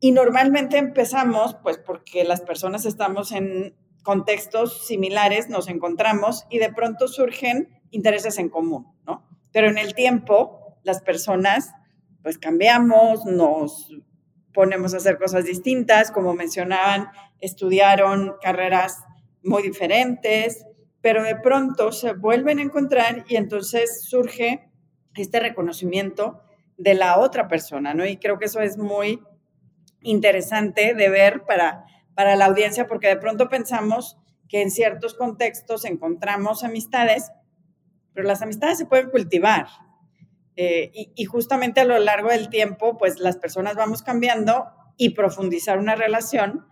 Y 0.00 0.10
normalmente 0.10 0.78
empezamos, 0.78 1.56
pues 1.62 1.78
porque 1.78 2.24
las 2.24 2.42
personas 2.42 2.84
estamos 2.86 3.30
en 3.32 3.76
contextos 4.02 4.86
similares, 4.86 5.48
nos 5.48 5.68
encontramos 5.68 6.44
y 6.50 6.58
de 6.58 6.72
pronto 6.72 7.08
surgen 7.08 7.75
intereses 7.90 8.38
en 8.38 8.48
común, 8.48 8.86
¿no? 9.06 9.26
Pero 9.52 9.68
en 9.68 9.78
el 9.78 9.94
tiempo, 9.94 10.78
las 10.82 11.02
personas, 11.02 11.72
pues 12.22 12.38
cambiamos, 12.38 13.24
nos 13.24 13.90
ponemos 14.52 14.94
a 14.94 14.98
hacer 14.98 15.18
cosas 15.18 15.44
distintas, 15.44 16.10
como 16.10 16.34
mencionaban, 16.34 17.08
estudiaron 17.40 18.34
carreras 18.40 19.04
muy 19.42 19.62
diferentes, 19.62 20.64
pero 21.00 21.22
de 21.22 21.36
pronto 21.36 21.92
se 21.92 22.14
vuelven 22.14 22.58
a 22.58 22.62
encontrar 22.62 23.24
y 23.28 23.36
entonces 23.36 24.04
surge 24.08 24.68
este 25.14 25.40
reconocimiento 25.40 26.42
de 26.78 26.94
la 26.94 27.18
otra 27.18 27.48
persona, 27.48 27.94
¿no? 27.94 28.06
Y 28.06 28.16
creo 28.16 28.38
que 28.38 28.46
eso 28.46 28.60
es 28.60 28.76
muy 28.76 29.22
interesante 30.02 30.94
de 30.94 31.08
ver 31.08 31.44
para, 31.44 31.84
para 32.14 32.36
la 32.36 32.46
audiencia, 32.46 32.86
porque 32.86 33.08
de 33.08 33.16
pronto 33.16 33.48
pensamos 33.48 34.18
que 34.48 34.62
en 34.62 34.70
ciertos 34.70 35.14
contextos 35.14 35.84
encontramos 35.84 36.64
amistades 36.64 37.30
pero 38.16 38.26
las 38.26 38.40
amistades 38.40 38.78
se 38.78 38.86
pueden 38.86 39.10
cultivar. 39.10 39.66
Eh, 40.56 40.90
y, 41.14 41.24
justamente 41.26 41.82
a 41.82 41.84
lo 41.84 41.98
largo 41.98 42.30
del 42.30 42.48
tiempo, 42.48 42.96
pues 42.96 43.20
las 43.20 43.36
personas 43.36 43.76
vamos 43.76 44.02
cambiando 44.02 44.64
y 44.96 45.10
profundizar 45.10 45.78
una 45.78 45.94
relación 45.94 46.66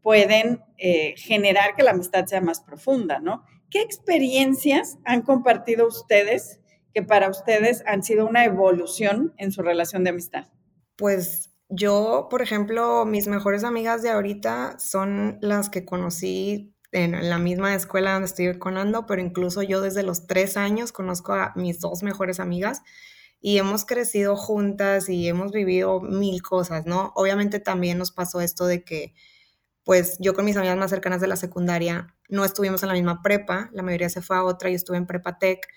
pueden 0.00 0.64
eh, 0.78 1.14
generar 1.18 1.74
que 1.76 1.82
la 1.82 1.90
amistad 1.90 2.24
sea 2.24 2.40
más 2.40 2.62
profunda, 2.62 3.18
¿no? 3.18 3.44
¿Qué 3.70 3.82
experiencias 3.82 4.96
han 5.04 5.20
compartido 5.20 5.86
ustedes 5.86 6.60
que 6.94 7.02
para 7.02 7.28
ustedes 7.28 7.82
han 7.86 8.02
sido 8.02 8.26
una 8.26 8.46
evolución 8.46 9.34
en 9.36 9.52
su 9.52 9.60
relación 9.60 10.02
de 10.02 10.10
amistad? 10.10 10.46
Pues 10.96 11.54
yo, 11.68 12.28
por 12.30 12.40
ejemplo, 12.40 13.04
mis 13.04 13.26
mejores 13.26 13.64
amigas 13.64 14.00
de 14.00 14.08
ahorita 14.08 14.78
son 14.78 15.36
las 15.42 15.68
que 15.68 15.84
conocí 15.84 16.74
en 16.96 17.28
la 17.28 17.38
misma 17.38 17.74
escuela 17.74 18.14
donde 18.14 18.26
estoy 18.26 18.58
con 18.58 18.78
Ando, 18.78 19.04
pero 19.04 19.20
incluso 19.20 19.62
yo 19.62 19.82
desde 19.82 20.02
los 20.02 20.26
tres 20.26 20.56
años 20.56 20.92
conozco 20.92 21.34
a 21.34 21.52
mis 21.54 21.78
dos 21.78 22.02
mejores 22.02 22.40
amigas 22.40 22.82
y 23.38 23.58
hemos 23.58 23.84
crecido 23.84 24.34
juntas 24.34 25.10
y 25.10 25.28
hemos 25.28 25.52
vivido 25.52 26.00
mil 26.00 26.40
cosas, 26.40 26.86
¿no? 26.86 27.12
Obviamente 27.14 27.60
también 27.60 27.98
nos 27.98 28.12
pasó 28.12 28.40
esto 28.40 28.66
de 28.66 28.82
que, 28.82 29.12
pues 29.84 30.16
yo 30.20 30.32
con 30.32 30.46
mis 30.46 30.56
amigas 30.56 30.78
más 30.78 30.90
cercanas 30.90 31.20
de 31.20 31.26
la 31.28 31.36
secundaria 31.36 32.16
no 32.30 32.46
estuvimos 32.46 32.82
en 32.82 32.88
la 32.88 32.94
misma 32.94 33.20
prepa, 33.22 33.68
la 33.74 33.82
mayoría 33.82 34.08
se 34.08 34.22
fue 34.22 34.36
a 34.36 34.44
otra, 34.44 34.70
y 34.70 34.74
estuve 34.74 34.96
en 34.96 35.06
prepa 35.06 35.38
tech 35.38 35.68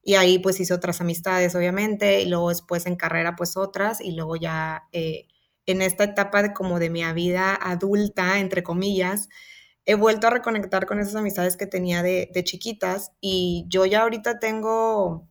y 0.00 0.14
ahí 0.14 0.38
pues 0.38 0.60
hice 0.60 0.72
otras 0.74 1.00
amistades, 1.00 1.56
obviamente, 1.56 2.22
y 2.22 2.26
luego 2.26 2.50
después 2.50 2.86
en 2.86 2.94
carrera 2.94 3.34
pues 3.34 3.56
otras 3.56 4.00
y 4.00 4.12
luego 4.12 4.36
ya 4.36 4.84
eh, 4.92 5.26
en 5.66 5.82
esta 5.82 6.04
etapa 6.04 6.42
de 6.42 6.54
como 6.54 6.78
de 6.78 6.88
mi 6.88 7.04
vida 7.14 7.58
adulta, 7.60 8.38
entre 8.38 8.62
comillas, 8.62 9.28
he 9.88 9.94
vuelto 9.94 10.26
a 10.26 10.30
reconectar 10.30 10.84
con 10.84 11.00
esas 11.00 11.14
amistades 11.14 11.56
que 11.56 11.66
tenía 11.66 12.02
de, 12.02 12.30
chiquitas 12.44 13.12
y 13.22 13.64
yo 13.68 13.86
ya 13.86 14.02
ahorita 14.02 14.38
tengo 14.38 15.26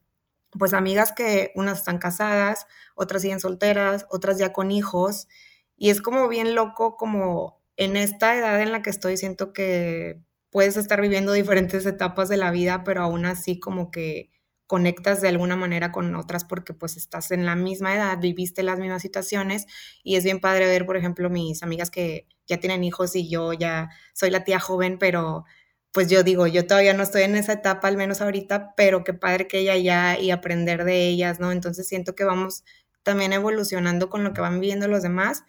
pues 0.50 0.74
amigas 0.74 1.12
que 1.12 1.52
unas 1.54 1.78
están 1.78 2.00
casadas, 2.00 2.66
otras 2.96 3.22
siguen 3.22 3.40
solteras, 3.40 4.08
otras 4.10 4.40
ya 4.40 4.54
con 4.54 4.72
hijos 4.72 5.28
y 5.76 5.92
es 5.92 6.02
como 6.02 6.28
bien 6.28 6.56
loco 6.56 6.98
como 6.98 7.62
en 7.76 7.98
esta 7.98 8.36
edad 8.36 8.60
en 8.60 8.72
la 8.72 8.82
que 8.82 8.90
estoy 8.90 9.16
siento 9.18 9.54
que 9.54 10.24
puedes 10.50 10.76
estar 10.76 11.02
viviendo 11.02 11.34
diferentes 11.34 11.86
etapas 11.86 12.28
de 12.28 12.38
la 12.38 12.50
vida, 12.50 12.84
pero 12.84 13.04
aún 13.04 13.28
así 13.28 13.60
como 13.60 13.92
que 13.92 14.32
conectas 14.68 15.22
de 15.22 15.30
alguna 15.30 15.56
manera 15.56 15.92
con 15.92 16.14
otras 16.16 16.44
porque 16.44 16.74
pues 16.74 16.98
estás 16.98 17.32
en 17.32 17.46
la 17.46 17.56
misma 17.56 17.96
edad, 17.96 18.20
viviste 18.20 18.64
las 18.64 18.80
mismas 18.80 19.02
situaciones 19.02 19.66
y 20.04 20.18
es 20.18 20.24
bien 20.26 20.40
padre 20.40 20.68
ver, 20.68 20.86
por 20.86 20.98
ejemplo, 20.98 21.30
mis 21.30 21.64
amigas 21.64 21.90
que 21.90 22.28
ya 22.48 22.58
tienen 22.60 22.84
hijos 22.84 23.16
y 23.16 23.30
yo 23.30 23.54
ya 23.54 23.90
soy 24.14 24.30
la 24.30 24.44
tía 24.44 24.60
joven, 24.60 24.98
pero 25.00 25.46
pues 25.94 26.10
yo 26.10 26.24
digo, 26.24 26.48
yo 26.48 26.68
todavía 26.68 26.94
no 26.94 27.04
estoy 27.04 27.24
en 27.24 27.36
esa 27.36 27.54
etapa, 27.54 27.88
al 27.88 27.98
menos 27.98 28.22
ahorita, 28.22 28.76
pero 28.76 29.04
qué 29.04 29.14
padre 29.14 29.48
que 29.48 29.60
ella 29.60 29.78
ya 29.78 30.20
y 30.20 30.32
aprender 30.32 30.84
de 30.84 31.08
ellas, 31.08 31.40
¿no? 31.40 31.52
Entonces 31.52 31.88
siento 31.88 32.14
que 32.14 32.26
vamos 32.26 32.64
también 33.04 33.34
evolucionando 33.34 34.10
con 34.10 34.24
lo 34.24 34.34
que 34.34 34.42
van 34.42 34.60
viviendo 34.60 34.88
los 34.88 35.02
demás 35.02 35.44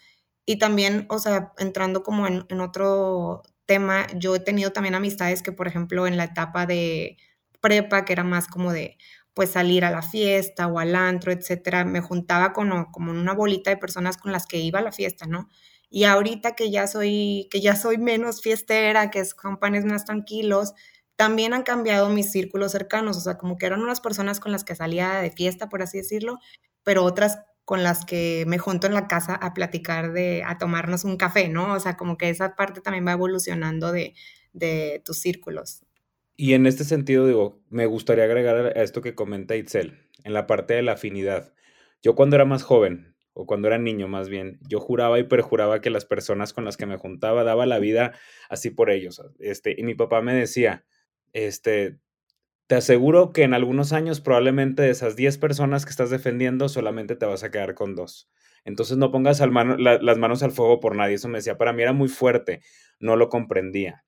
y 0.46 0.58
también, 0.58 1.06
o 1.10 1.18
sea, 1.18 1.52
entrando 1.58 2.02
como 2.02 2.26
en, 2.26 2.46
en 2.48 2.60
otro 2.60 3.42
tema, 3.66 4.06
yo 4.16 4.34
he 4.36 4.40
tenido 4.40 4.72
también 4.72 4.94
amistades 4.94 5.42
que, 5.42 5.52
por 5.52 5.68
ejemplo, 5.68 6.06
en 6.06 6.16
la 6.16 6.24
etapa 6.24 6.64
de 6.66 7.18
prepa, 7.60 8.04
que 8.04 8.12
era 8.12 8.24
más 8.24 8.46
como 8.48 8.72
de 8.72 8.96
pues 9.34 9.50
salir 9.52 9.84
a 9.84 9.90
la 9.90 10.02
fiesta 10.02 10.66
o 10.66 10.78
al 10.80 10.94
antro, 10.96 11.30
etcétera, 11.32 11.84
me 11.84 12.00
juntaba 12.00 12.52
con 12.52 12.86
como 12.92 13.12
una 13.12 13.34
bolita 13.34 13.70
de 13.70 13.76
personas 13.76 14.16
con 14.16 14.32
las 14.32 14.46
que 14.46 14.58
iba 14.58 14.80
a 14.80 14.82
la 14.82 14.92
fiesta, 14.92 15.26
¿no? 15.26 15.48
Y 15.90 16.04
ahorita 16.04 16.54
que 16.56 16.70
ya 16.70 16.86
soy, 16.86 17.48
que 17.50 17.60
ya 17.60 17.76
soy 17.76 17.98
menos 17.98 18.42
fiestera, 18.42 19.10
que 19.10 19.20
es 19.20 19.34
compañeros 19.34 19.86
más 19.86 20.04
tranquilos, 20.04 20.74
también 21.16 21.54
han 21.54 21.62
cambiado 21.62 22.08
mis 22.10 22.30
círculos 22.32 22.72
cercanos, 22.72 23.16
o 23.16 23.20
sea, 23.20 23.38
como 23.38 23.56
que 23.58 23.66
eran 23.66 23.80
unas 23.82 24.00
personas 24.00 24.40
con 24.40 24.52
las 24.52 24.64
que 24.64 24.74
salía 24.76 25.14
de 25.20 25.30
fiesta, 25.30 25.68
por 25.68 25.82
así 25.82 25.98
decirlo, 25.98 26.38
pero 26.82 27.04
otras 27.04 27.38
con 27.64 27.82
las 27.82 28.04
que 28.04 28.44
me 28.46 28.58
junto 28.58 28.86
en 28.86 28.94
la 28.94 29.08
casa 29.08 29.34
a 29.34 29.52
platicar 29.54 30.12
de, 30.12 30.42
a 30.44 30.58
tomarnos 30.58 31.04
un 31.04 31.16
café, 31.16 31.48
¿no? 31.48 31.74
O 31.74 31.80
sea, 31.80 31.96
como 31.96 32.16
que 32.16 32.30
esa 32.30 32.56
parte 32.56 32.80
también 32.80 33.06
va 33.06 33.12
evolucionando 33.12 33.92
de, 33.92 34.14
de 34.52 35.02
tus 35.04 35.20
círculos. 35.20 35.82
Y 36.40 36.54
en 36.54 36.66
este 36.66 36.84
sentido, 36.84 37.26
digo, 37.26 37.60
me 37.68 37.86
gustaría 37.86 38.22
agregar 38.22 38.66
a 38.78 38.82
esto 38.84 39.02
que 39.02 39.16
comenta 39.16 39.56
Itzel, 39.56 39.98
en 40.22 40.32
la 40.32 40.46
parte 40.46 40.74
de 40.74 40.82
la 40.82 40.92
afinidad. 40.92 41.52
Yo 42.00 42.14
cuando 42.14 42.36
era 42.36 42.44
más 42.44 42.62
joven, 42.62 43.16
o 43.32 43.44
cuando 43.44 43.66
era 43.66 43.76
niño 43.76 44.06
más 44.06 44.28
bien, 44.28 44.60
yo 44.68 44.78
juraba 44.78 45.18
y 45.18 45.24
perjuraba 45.24 45.80
que 45.80 45.90
las 45.90 46.04
personas 46.04 46.52
con 46.52 46.64
las 46.64 46.76
que 46.76 46.86
me 46.86 46.96
juntaba 46.96 47.42
daba 47.42 47.66
la 47.66 47.80
vida 47.80 48.12
así 48.48 48.70
por 48.70 48.88
ellos. 48.88 49.20
Este, 49.40 49.74
y 49.76 49.82
mi 49.82 49.96
papá 49.96 50.22
me 50.22 50.32
decía, 50.32 50.84
este, 51.32 51.98
te 52.68 52.76
aseguro 52.76 53.32
que 53.32 53.42
en 53.42 53.52
algunos 53.52 53.92
años 53.92 54.20
probablemente 54.20 54.82
de 54.82 54.90
esas 54.90 55.16
10 55.16 55.38
personas 55.38 55.86
que 55.86 55.90
estás 55.90 56.10
defendiendo 56.10 56.68
solamente 56.68 57.16
te 57.16 57.26
vas 57.26 57.42
a 57.42 57.50
quedar 57.50 57.74
con 57.74 57.96
dos. 57.96 58.30
Entonces 58.64 58.96
no 58.96 59.10
pongas 59.10 59.40
las 59.40 60.18
manos 60.18 60.44
al 60.44 60.52
fuego 60.52 60.78
por 60.78 60.94
nadie. 60.94 61.16
Eso 61.16 61.28
me 61.28 61.38
decía, 61.38 61.58
para 61.58 61.72
mí 61.72 61.82
era 61.82 61.92
muy 61.92 62.08
fuerte, 62.08 62.62
no 63.00 63.16
lo 63.16 63.28
comprendía. 63.28 64.04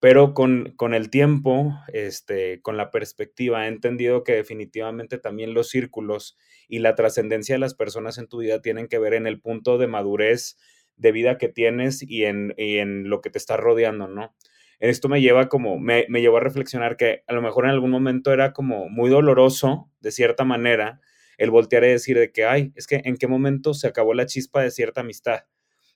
Pero 0.00 0.32
con, 0.32 0.72
con, 0.76 0.94
el 0.94 1.10
tiempo, 1.10 1.74
este, 1.92 2.62
con 2.62 2.78
la 2.78 2.90
perspectiva, 2.90 3.66
he 3.66 3.68
entendido 3.68 4.24
que 4.24 4.32
definitivamente 4.32 5.18
también 5.18 5.52
los 5.52 5.68
círculos 5.68 6.38
y 6.68 6.78
la 6.78 6.94
trascendencia 6.94 7.54
de 7.54 7.58
las 7.58 7.74
personas 7.74 8.16
en 8.16 8.26
tu 8.26 8.38
vida 8.38 8.62
tienen 8.62 8.88
que 8.88 8.98
ver 8.98 9.12
en 9.12 9.26
el 9.26 9.40
punto 9.40 9.76
de 9.76 9.86
madurez 9.86 10.56
de 10.96 11.12
vida 11.12 11.36
que 11.36 11.48
tienes 11.48 12.02
y 12.02 12.24
en, 12.24 12.54
y 12.56 12.78
en 12.78 13.10
lo 13.10 13.20
que 13.20 13.28
te 13.28 13.38
está 13.38 13.58
rodeando, 13.58 14.08
¿no? 14.08 14.34
Esto 14.78 15.10
me 15.10 15.20
lleva 15.20 15.50
como, 15.50 15.78
me, 15.78 16.06
me 16.08 16.22
llevó 16.22 16.38
a 16.38 16.40
reflexionar 16.40 16.96
que 16.96 17.22
a 17.26 17.34
lo 17.34 17.42
mejor 17.42 17.64
en 17.64 17.70
algún 17.70 17.90
momento 17.90 18.32
era 18.32 18.54
como 18.54 18.88
muy 18.88 19.10
doloroso, 19.10 19.90
de 20.00 20.10
cierta 20.10 20.44
manera, 20.44 21.00
el 21.36 21.50
voltear 21.50 21.84
y 21.84 21.88
decir 21.88 22.18
de 22.18 22.32
que, 22.32 22.46
ay, 22.46 22.72
es 22.74 22.86
que 22.86 23.02
en 23.04 23.16
qué 23.18 23.26
momento 23.26 23.74
se 23.74 23.88
acabó 23.88 24.14
la 24.14 24.24
chispa 24.24 24.62
de 24.62 24.70
cierta 24.70 25.02
amistad. 25.02 25.40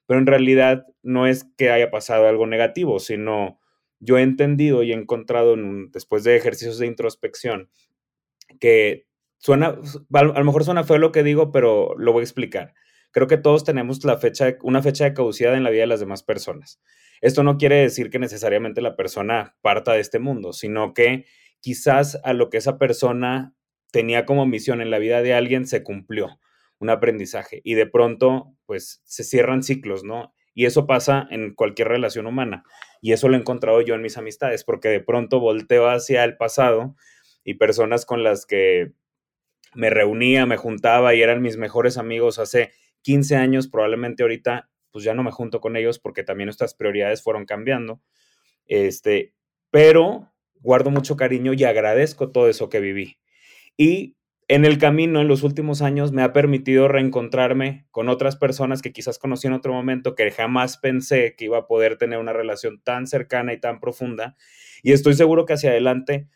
Pero 0.06 0.20
en 0.20 0.26
realidad 0.26 0.84
no 1.02 1.26
es 1.26 1.46
que 1.56 1.70
haya 1.70 1.90
pasado 1.90 2.28
algo 2.28 2.46
negativo, 2.46 2.98
sino 2.98 3.58
yo 4.04 4.18
he 4.18 4.22
entendido 4.22 4.82
y 4.82 4.92
he 4.92 4.94
encontrado 4.94 5.56
después 5.90 6.24
de 6.24 6.36
ejercicios 6.36 6.78
de 6.78 6.86
introspección 6.86 7.70
que 8.60 9.06
suena, 9.38 9.78
a 10.12 10.22
lo 10.22 10.44
mejor 10.44 10.64
suena 10.64 10.84
feo 10.84 10.98
lo 10.98 11.12
que 11.12 11.22
digo, 11.22 11.52
pero 11.52 11.94
lo 11.96 12.12
voy 12.12 12.20
a 12.20 12.24
explicar. 12.24 12.74
Creo 13.10 13.26
que 13.26 13.36
todos 13.36 13.64
tenemos 13.64 14.04
la 14.04 14.18
fecha, 14.18 14.56
una 14.62 14.82
fecha 14.82 15.04
de 15.04 15.14
caducidad 15.14 15.54
en 15.54 15.64
la 15.64 15.70
vida 15.70 15.82
de 15.82 15.86
las 15.88 16.00
demás 16.00 16.22
personas. 16.22 16.80
Esto 17.20 17.42
no 17.42 17.56
quiere 17.56 17.76
decir 17.76 18.10
que 18.10 18.18
necesariamente 18.18 18.80
la 18.80 18.96
persona 18.96 19.56
parta 19.62 19.92
de 19.92 20.00
este 20.00 20.18
mundo, 20.18 20.52
sino 20.52 20.92
que 20.94 21.24
quizás 21.60 22.20
a 22.24 22.32
lo 22.32 22.50
que 22.50 22.58
esa 22.58 22.76
persona 22.76 23.54
tenía 23.90 24.26
como 24.26 24.46
misión 24.46 24.80
en 24.80 24.90
la 24.90 24.98
vida 24.98 25.22
de 25.22 25.34
alguien 25.34 25.66
se 25.66 25.82
cumplió, 25.82 26.38
un 26.80 26.90
aprendizaje, 26.90 27.60
y 27.64 27.74
de 27.74 27.86
pronto, 27.86 28.54
pues 28.66 29.00
se 29.04 29.24
cierran 29.24 29.62
ciclos, 29.62 30.04
¿no? 30.04 30.34
Y 30.54 30.66
eso 30.66 30.86
pasa 30.86 31.26
en 31.30 31.54
cualquier 31.54 31.88
relación 31.88 32.26
humana. 32.26 32.64
Y 33.00 33.12
eso 33.12 33.28
lo 33.28 33.36
he 33.36 33.40
encontrado 33.40 33.80
yo 33.80 33.94
en 33.94 34.02
mis 34.02 34.16
amistades, 34.16 34.64
porque 34.64 34.88
de 34.88 35.00
pronto 35.00 35.40
volteo 35.40 35.88
hacia 35.88 36.24
el 36.24 36.36
pasado 36.36 36.94
y 37.44 37.54
personas 37.54 38.06
con 38.06 38.22
las 38.22 38.46
que 38.46 38.92
me 39.74 39.90
reunía, 39.90 40.46
me 40.46 40.56
juntaba 40.56 41.14
y 41.14 41.22
eran 41.22 41.42
mis 41.42 41.56
mejores 41.56 41.98
amigos 41.98 42.38
hace 42.38 42.72
15 43.02 43.36
años, 43.36 43.68
probablemente 43.68 44.22
ahorita 44.22 44.70
pues 44.90 45.04
ya 45.04 45.12
no 45.12 45.24
me 45.24 45.32
junto 45.32 45.60
con 45.60 45.76
ellos 45.76 45.98
porque 45.98 46.22
también 46.22 46.46
nuestras 46.46 46.74
prioridades 46.74 47.20
fueron 47.20 47.46
cambiando. 47.46 48.00
Este, 48.66 49.34
pero 49.70 50.32
guardo 50.54 50.90
mucho 50.90 51.16
cariño 51.16 51.52
y 51.52 51.64
agradezco 51.64 52.30
todo 52.30 52.48
eso 52.48 52.68
que 52.68 52.78
viví. 52.78 53.18
Y 53.76 54.16
en 54.48 54.64
el 54.64 54.78
camino, 54.78 55.20
en 55.20 55.28
los 55.28 55.42
últimos 55.42 55.80
años, 55.80 56.12
me 56.12 56.22
ha 56.22 56.32
permitido 56.32 56.88
reencontrarme 56.88 57.86
con 57.90 58.08
otras 58.08 58.36
personas 58.36 58.82
que 58.82 58.92
quizás 58.92 59.18
conocí 59.18 59.46
en 59.46 59.54
otro 59.54 59.72
momento, 59.72 60.14
que 60.14 60.30
jamás 60.30 60.76
pensé 60.76 61.34
que 61.36 61.46
iba 61.46 61.58
a 61.58 61.66
poder 61.66 61.96
tener 61.96 62.18
una 62.18 62.32
relación 62.32 62.80
tan 62.82 63.06
cercana 63.06 63.52
y 63.52 63.60
tan 63.60 63.80
profunda. 63.80 64.36
Y 64.82 64.92
estoy 64.92 65.14
seguro 65.14 65.46
que 65.46 65.54
hacia 65.54 65.70
adelante, 65.70 66.28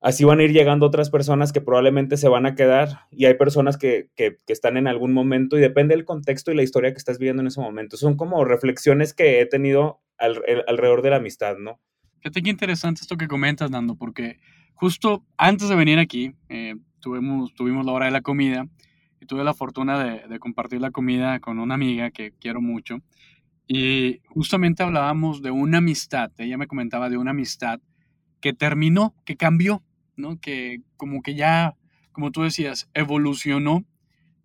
así 0.00 0.24
van 0.24 0.40
a 0.40 0.42
ir 0.42 0.52
llegando 0.52 0.86
otras 0.86 1.08
personas 1.10 1.52
que 1.52 1.60
probablemente 1.60 2.16
se 2.16 2.28
van 2.28 2.46
a 2.46 2.54
quedar 2.54 3.06
y 3.10 3.26
hay 3.26 3.34
personas 3.34 3.76
que, 3.76 4.10
que, 4.16 4.36
están 4.48 4.76
en 4.76 4.88
algún 4.88 5.12
momento 5.12 5.56
y 5.56 5.60
depende 5.60 5.94
del 5.94 6.04
contexto 6.04 6.50
y 6.50 6.56
la 6.56 6.62
historia 6.62 6.92
que 6.92 6.98
estás 6.98 7.18
viviendo 7.18 7.42
en 7.42 7.48
ese 7.48 7.60
momento. 7.60 7.96
Son 7.96 8.16
como 8.16 8.44
reflexiones 8.44 9.14
que 9.14 9.40
he 9.40 9.46
tenido 9.46 10.00
alrededor 10.18 11.02
de 11.02 11.10
la 11.10 11.16
amistad, 11.16 11.56
¿no? 11.58 11.80
Fíjate 12.18 12.42
qué 12.42 12.50
interesante 12.50 13.02
esto 13.02 13.16
que 13.16 13.28
comentas, 13.28 13.70
Nando, 13.70 13.96
porque 13.96 14.40
justo 14.76 15.24
antes 15.36 15.68
de 15.68 15.74
venir 15.74 15.98
aquí, 15.98 16.34
eh, 16.48 16.76
tuvimos, 17.00 17.54
tuvimos 17.54 17.84
la 17.84 17.92
hora 17.92 18.06
de 18.06 18.12
la 18.12 18.20
comida 18.20 18.68
y 19.20 19.26
tuve 19.26 19.42
la 19.42 19.54
fortuna 19.54 19.98
de, 20.04 20.38
compartir 20.38 20.80
la 20.80 20.90
comida 20.90 21.40
con 21.40 21.58
una 21.58 21.74
amiga 21.74 22.10
que 22.10 22.32
quiero 22.32 22.60
mucho. 22.60 22.98
Y 23.66 24.20
justamente 24.26 24.82
hablábamos 24.82 25.42
de 25.42 25.50
una 25.50 25.78
amistad, 25.78 26.30
ella 26.38 26.56
me 26.56 26.68
comentaba 26.68 27.08
de 27.08 27.16
una 27.16 27.32
amistad 27.32 27.80
que 28.40 28.52
terminó, 28.52 29.14
que 29.24 29.36
cambió, 29.36 29.82
¿no? 30.14 30.38
Que 30.38 30.82
como 30.96 31.22
que 31.22 31.34
ya, 31.34 31.74
como 32.12 32.30
tú 32.30 32.42
decías, 32.42 32.88
evolucionó 32.94 33.84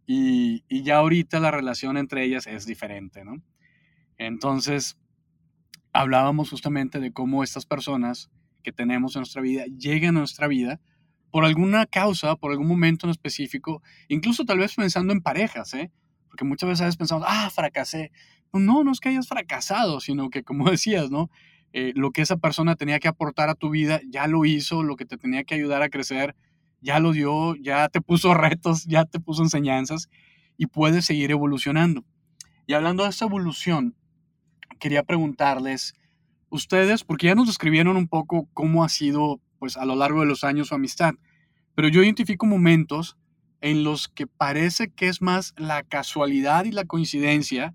y, 0.07 0.63
y 0.67 0.81
ya 0.83 0.97
ahorita 0.97 1.39
la 1.39 1.51
relación 1.51 1.97
entre 1.97 2.23
ellas 2.23 2.47
es 2.47 2.65
diferente, 2.65 3.23
¿no? 3.23 3.43
Entonces, 4.17 4.97
hablábamos 5.93 6.49
justamente 6.49 6.99
de 6.99 7.11
cómo 7.11 7.43
estas 7.43 7.65
personas 7.65 8.31
que 8.61 8.71
tenemos 8.71 9.15
en 9.15 9.21
nuestra 9.21 9.41
vida 9.41 9.65
llegan 9.77 10.15
a 10.17 10.19
nuestra 10.19 10.47
vida 10.47 10.79
por 11.31 11.45
alguna 11.45 11.85
causa, 11.85 12.35
por 12.35 12.51
algún 12.51 12.67
momento 12.67 13.07
en 13.07 13.11
específico, 13.11 13.81
incluso 14.09 14.45
tal 14.45 14.59
vez 14.59 14.75
pensando 14.75 15.13
en 15.13 15.21
parejas, 15.21 15.73
¿eh? 15.73 15.91
Porque 16.27 16.43
muchas 16.45 16.69
veces 16.69 16.97
pensamos, 16.97 17.25
ah, 17.27 17.49
fracasé. 17.49 18.11
No, 18.53 18.83
no 18.83 18.91
es 18.91 18.99
que 18.99 19.09
hayas 19.09 19.27
fracasado, 19.27 20.01
sino 20.01 20.29
que 20.29 20.43
como 20.43 20.65
decías, 20.71 21.09
¿no? 21.09 21.29
Eh, 21.73 21.93
lo 21.95 22.11
que 22.11 22.21
esa 22.21 22.35
persona 22.37 22.75
tenía 22.75 22.99
que 22.99 23.07
aportar 23.07 23.49
a 23.49 23.55
tu 23.55 23.69
vida, 23.69 24.01
ya 24.09 24.27
lo 24.27 24.43
hizo, 24.43 24.83
lo 24.83 24.97
que 24.97 25.05
te 25.05 25.17
tenía 25.17 25.45
que 25.45 25.55
ayudar 25.55 25.81
a 25.81 25.89
crecer, 25.89 26.35
ya 26.81 26.99
lo 26.99 27.13
dio, 27.13 27.55
ya 27.55 27.87
te 27.87 28.01
puso 28.01 28.33
retos, 28.33 28.85
ya 28.85 29.05
te 29.05 29.19
puso 29.19 29.41
enseñanzas 29.43 30.09
y 30.57 30.67
puedes 30.67 31.05
seguir 31.05 31.31
evolucionando. 31.31 32.03
Y 32.67 32.73
hablando 32.73 33.03
de 33.03 33.09
esa 33.09 33.25
evolución, 33.25 33.95
quería 34.79 35.03
preguntarles, 35.03 35.93
ustedes, 36.51 37.03
porque 37.03 37.27
ya 37.27 37.35
nos 37.35 37.47
describieron 37.47 37.97
un 37.97 38.07
poco 38.07 38.47
cómo 38.53 38.83
ha 38.83 38.89
sido 38.89 39.41
pues 39.57 39.77
a 39.77 39.85
lo 39.85 39.95
largo 39.95 40.19
de 40.19 40.27
los 40.27 40.43
años 40.43 40.67
su 40.67 40.75
amistad. 40.75 41.13
Pero 41.73 41.87
yo 41.87 42.03
identifico 42.03 42.45
momentos 42.45 43.17
en 43.61 43.83
los 43.83 44.07
que 44.07 44.27
parece 44.27 44.89
que 44.89 45.07
es 45.07 45.21
más 45.21 45.53
la 45.57 45.83
casualidad 45.83 46.65
y 46.65 46.71
la 46.71 46.85
coincidencia 46.85 47.73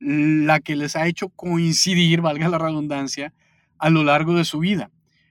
la 0.00 0.60
que 0.60 0.76
les 0.76 0.96
ha 0.96 1.06
hecho 1.06 1.30
coincidir, 1.30 2.20
valga 2.20 2.48
la 2.48 2.58
redundancia, 2.58 3.32
a 3.78 3.90
lo 3.90 4.04
largo 4.04 4.34
de 4.34 4.44
su 4.44 4.58
vida. 4.58 4.90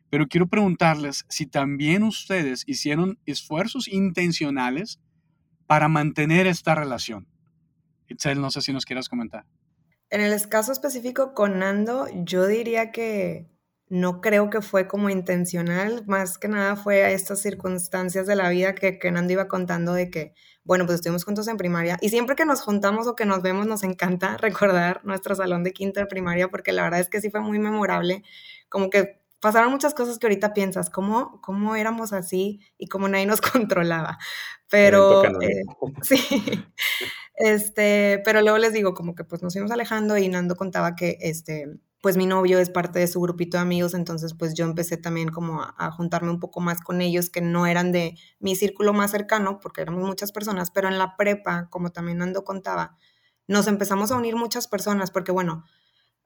Pero 0.09 0.27
quiero 0.27 0.47
preguntarles 0.47 1.25
si 1.29 1.45
también 1.45 2.03
ustedes 2.03 2.63
hicieron 2.65 3.19
esfuerzos 3.25 3.87
intencionales 3.87 4.99
para 5.67 5.87
mantener 5.87 6.47
esta 6.47 6.75
relación. 6.75 7.27
Itzel, 8.07 8.41
no 8.41 8.51
sé 8.51 8.61
si 8.61 8.73
nos 8.73 8.85
quieras 8.85 9.09
comentar. 9.09 9.45
En 10.13 10.21
el 10.21 10.47
caso 10.47 10.71
específico 10.71 11.33
con 11.33 11.57
Nando, 11.57 12.05
yo 12.13 12.45
diría 12.45 12.91
que 12.91 13.49
no 13.89 14.21
creo 14.21 14.51
que 14.51 14.61
fue 14.61 14.87
como 14.87 15.09
intencional, 15.09 16.03
más 16.05 16.37
que 16.37 16.47
nada 16.47 16.75
fue 16.75 17.03
a 17.03 17.09
estas 17.09 17.41
circunstancias 17.41 18.27
de 18.27 18.35
la 18.35 18.49
vida 18.49 18.75
que, 18.75 18.99
que 18.99 19.11
Nando 19.11 19.33
iba 19.33 19.47
contando 19.47 19.91
de 19.91 20.11
que, 20.11 20.35
bueno, 20.63 20.85
pues 20.85 20.97
estuvimos 20.97 21.23
juntos 21.25 21.47
en 21.47 21.57
primaria 21.57 21.97
y 21.99 22.09
siempre 22.09 22.35
que 22.35 22.45
nos 22.45 22.61
juntamos 22.61 23.07
o 23.07 23.15
que 23.15 23.25
nos 23.25 23.41
vemos 23.41 23.65
nos 23.65 23.81
encanta 23.81 24.37
recordar 24.37 25.03
nuestro 25.03 25.33
salón 25.33 25.63
de 25.63 25.73
quinta 25.73 26.01
de 26.01 26.05
primaria 26.05 26.47
porque 26.47 26.73
la 26.73 26.83
verdad 26.83 26.99
es 26.99 27.09
que 27.09 27.19
sí 27.19 27.31
fue 27.31 27.41
muy 27.41 27.57
memorable, 27.57 28.21
como 28.69 28.91
que 28.91 29.19
pasaron 29.39 29.71
muchas 29.71 29.95
cosas 29.95 30.19
que 30.19 30.27
ahorita 30.27 30.53
piensas, 30.53 30.91
cómo, 30.91 31.41
cómo 31.41 31.75
éramos 31.75 32.13
así 32.13 32.59
y 32.77 32.85
cómo 32.85 33.09
nadie 33.09 33.25
nos 33.25 33.41
controlaba. 33.41 34.19
Pero 34.69 35.23
eh, 35.41 35.63
sí, 36.03 36.63
este, 37.35 38.21
pero 38.23 38.41
luego 38.41 38.57
les 38.57 38.73
digo, 38.73 38.93
como 38.93 39.15
que 39.15 39.23
pues 39.23 39.41
nos 39.41 39.53
fuimos 39.53 39.71
alejando 39.71 40.17
y 40.17 40.27
Nando 40.29 40.55
contaba 40.55 40.95
que 40.95 41.17
este, 41.21 41.79
pues 42.01 42.17
mi 42.17 42.25
novio 42.25 42.59
es 42.59 42.69
parte 42.69 42.99
de 42.99 43.07
su 43.07 43.19
grupito 43.21 43.57
de 43.57 43.61
amigos, 43.61 43.93
entonces 43.93 44.33
pues 44.33 44.53
yo 44.53 44.65
empecé 44.65 44.97
también 44.97 45.29
como 45.29 45.61
a, 45.61 45.91
juntarme 45.91 46.29
un 46.29 46.39
poco 46.39 46.59
más 46.59 46.81
con 46.81 47.01
ellos 47.01 47.29
que 47.29 47.41
no 47.41 47.65
eran 47.65 47.91
de 47.91 48.17
mi 48.39 48.55
círculo 48.55 48.93
más 48.93 49.11
cercano, 49.11 49.59
porque 49.59 49.81
éramos 49.81 50.03
muchas 50.05 50.31
personas, 50.31 50.69
pero 50.69 50.89
en 50.89 50.97
la 50.97 51.15
prepa, 51.17 51.69
como 51.69 51.91
también 51.91 52.19
Nando 52.19 52.43
contaba, 52.43 52.97
nos 53.47 53.67
empezamos 53.67 54.11
a 54.11 54.15
unir 54.17 54.35
muchas 54.35 54.67
personas, 54.67 55.11
porque 55.11 55.31
bueno, 55.31 55.63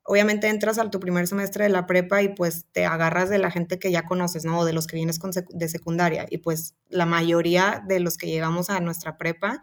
obviamente 0.04 0.48
entras 0.48 0.80
a 0.80 0.90
tu 0.90 1.00
primer 1.00 1.28
semestre 1.28 1.66
de 1.66 1.70
la 1.70 1.86
prepa 1.86 2.22
y 2.22 2.30
pues 2.30 2.66
te 2.72 2.86
agarras 2.86 3.30
de 3.30 3.38
la 3.38 3.52
gente 3.52 3.78
que 3.78 3.92
ya 3.92 4.04
conoces, 4.04 4.46
¿no? 4.46 4.60
O 4.60 4.66
de 4.66 4.74
los 4.74 4.88
que 4.88 4.96
vienes 4.96 5.20
de 5.50 5.70
secundaria. 5.70 6.26
Y 6.30 6.40
pues 6.40 6.76
la 6.90 7.06
mayoría 7.06 7.84
de 7.88 8.00
los 8.00 8.18
que 8.18 8.28
llegamos 8.28 8.70
a 8.70 8.80
nuestra 8.80 9.18
prepa 9.18 9.62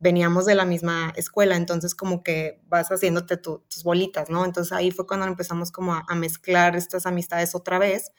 veníamos 0.00 0.46
de 0.46 0.54
la 0.54 0.64
misma 0.64 1.12
escuela, 1.14 1.56
entonces 1.56 1.94
como 1.94 2.22
que 2.22 2.60
vas 2.66 2.90
haciéndote 2.90 3.36
tus 3.36 3.84
bolitas, 3.84 4.30
¿no? 4.30 4.44
Entonces 4.44 4.72
ahí 4.72 4.90
fue 4.90 5.06
cuando 5.06 5.26
empezamos 5.26 5.70
como 5.70 5.94
a, 5.94 6.14
mezclar 6.14 6.74
estas 6.74 7.06
amistades 7.06 7.54
otra 7.54 7.78
vez. 7.78 8.12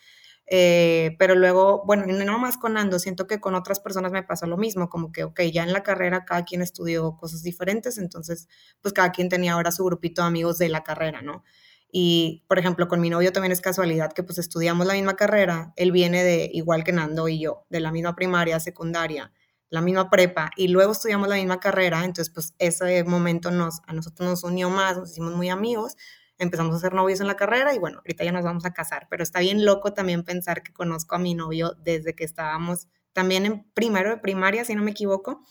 Eh, 0.53 1.15
pero 1.17 1.35
luego, 1.35 1.83
bueno, 1.85 2.05
no 2.07 2.37
más 2.37 2.57
con 2.57 2.77
Ando, 2.77 2.99
siento 2.99 3.25
que 3.25 3.39
con 3.39 3.55
otras 3.55 3.79
personas 3.79 4.11
me 4.11 4.21
pasó 4.21 4.47
lo 4.47 4.57
mismo, 4.57 4.89
como 4.89 5.11
que, 5.11 5.23
ok, 5.23 5.41
ya 5.53 5.63
en 5.63 5.71
la 5.71 5.81
carrera 5.81 6.25
cada 6.25 6.43
quien 6.43 6.61
estudió 6.61 7.15
cosas 7.17 7.41
diferentes, 7.41 7.97
entonces, 7.97 8.49
pues 8.81 8.93
cada 8.93 9.11
quien 9.11 9.29
tenía 9.29 9.53
ahora 9.53 9.71
su 9.71 9.85
grupito 9.85 10.21
de 10.21 10.27
amigos 10.27 10.57
de 10.57 10.69
la 10.69 10.83
carrera, 10.83 11.21
¿no? 11.21 11.43
Y, 11.91 12.43
por 12.47 12.59
ejemplo, 12.59 12.87
con 12.87 13.01
mi 13.01 13.09
novio 13.09 13.31
también 13.31 13.51
es 13.53 13.61
casualidad 13.61 14.13
que 14.13 14.23
pues 14.23 14.39
estudiamos 14.39 14.87
la 14.87 14.93
misma 14.93 15.15
carrera, 15.15 15.73
él 15.77 15.91
viene 15.91 16.23
de, 16.23 16.49
igual 16.53 16.83
que 16.83 16.91
Nando 16.91 17.27
y 17.27 17.39
yo, 17.39 17.65
de 17.69 17.79
la 17.79 17.91
misma 17.91 18.15
primaria, 18.15 18.59
secundaria, 18.59 19.31
la 19.71 19.81
misma 19.81 20.09
prepa, 20.09 20.51
y 20.55 20.67
luego 20.67 20.91
estudiamos 20.91 21.27
la 21.27 21.35
misma 21.35 21.59
carrera, 21.59 22.03
entonces 22.03 22.31
pues 22.31 22.53
ese 22.59 23.03
momento 23.05 23.49
nos, 23.49 23.81
a 23.87 23.93
nosotros 23.93 24.29
nos 24.29 24.43
unió 24.43 24.69
más, 24.69 24.97
nos 24.97 25.11
hicimos 25.11 25.33
muy 25.33 25.49
amigos, 25.49 25.97
empezamos 26.37 26.75
a 26.75 26.79
ser 26.79 26.93
novios 26.93 27.21
en 27.21 27.27
la 27.27 27.37
carrera 27.37 27.73
y 27.73 27.79
bueno, 27.79 27.99
ahorita 27.99 28.23
ya 28.23 28.33
nos 28.33 28.43
vamos 28.43 28.65
a 28.65 28.73
casar, 28.73 29.07
pero 29.09 29.23
está 29.23 29.39
bien 29.39 29.65
loco 29.65 29.93
también 29.93 30.23
pensar 30.23 30.61
que 30.61 30.73
conozco 30.73 31.15
a 31.15 31.19
mi 31.19 31.35
novio 31.35 31.73
desde 31.79 32.13
que 32.13 32.25
estábamos 32.25 32.87
también 33.13 33.45
en 33.45 33.63
primero 33.73 34.09
de 34.09 34.17
primaria, 34.17 34.65
si 34.65 34.75
no 34.75 34.83
me 34.83 34.91
equivoco. 34.91 35.41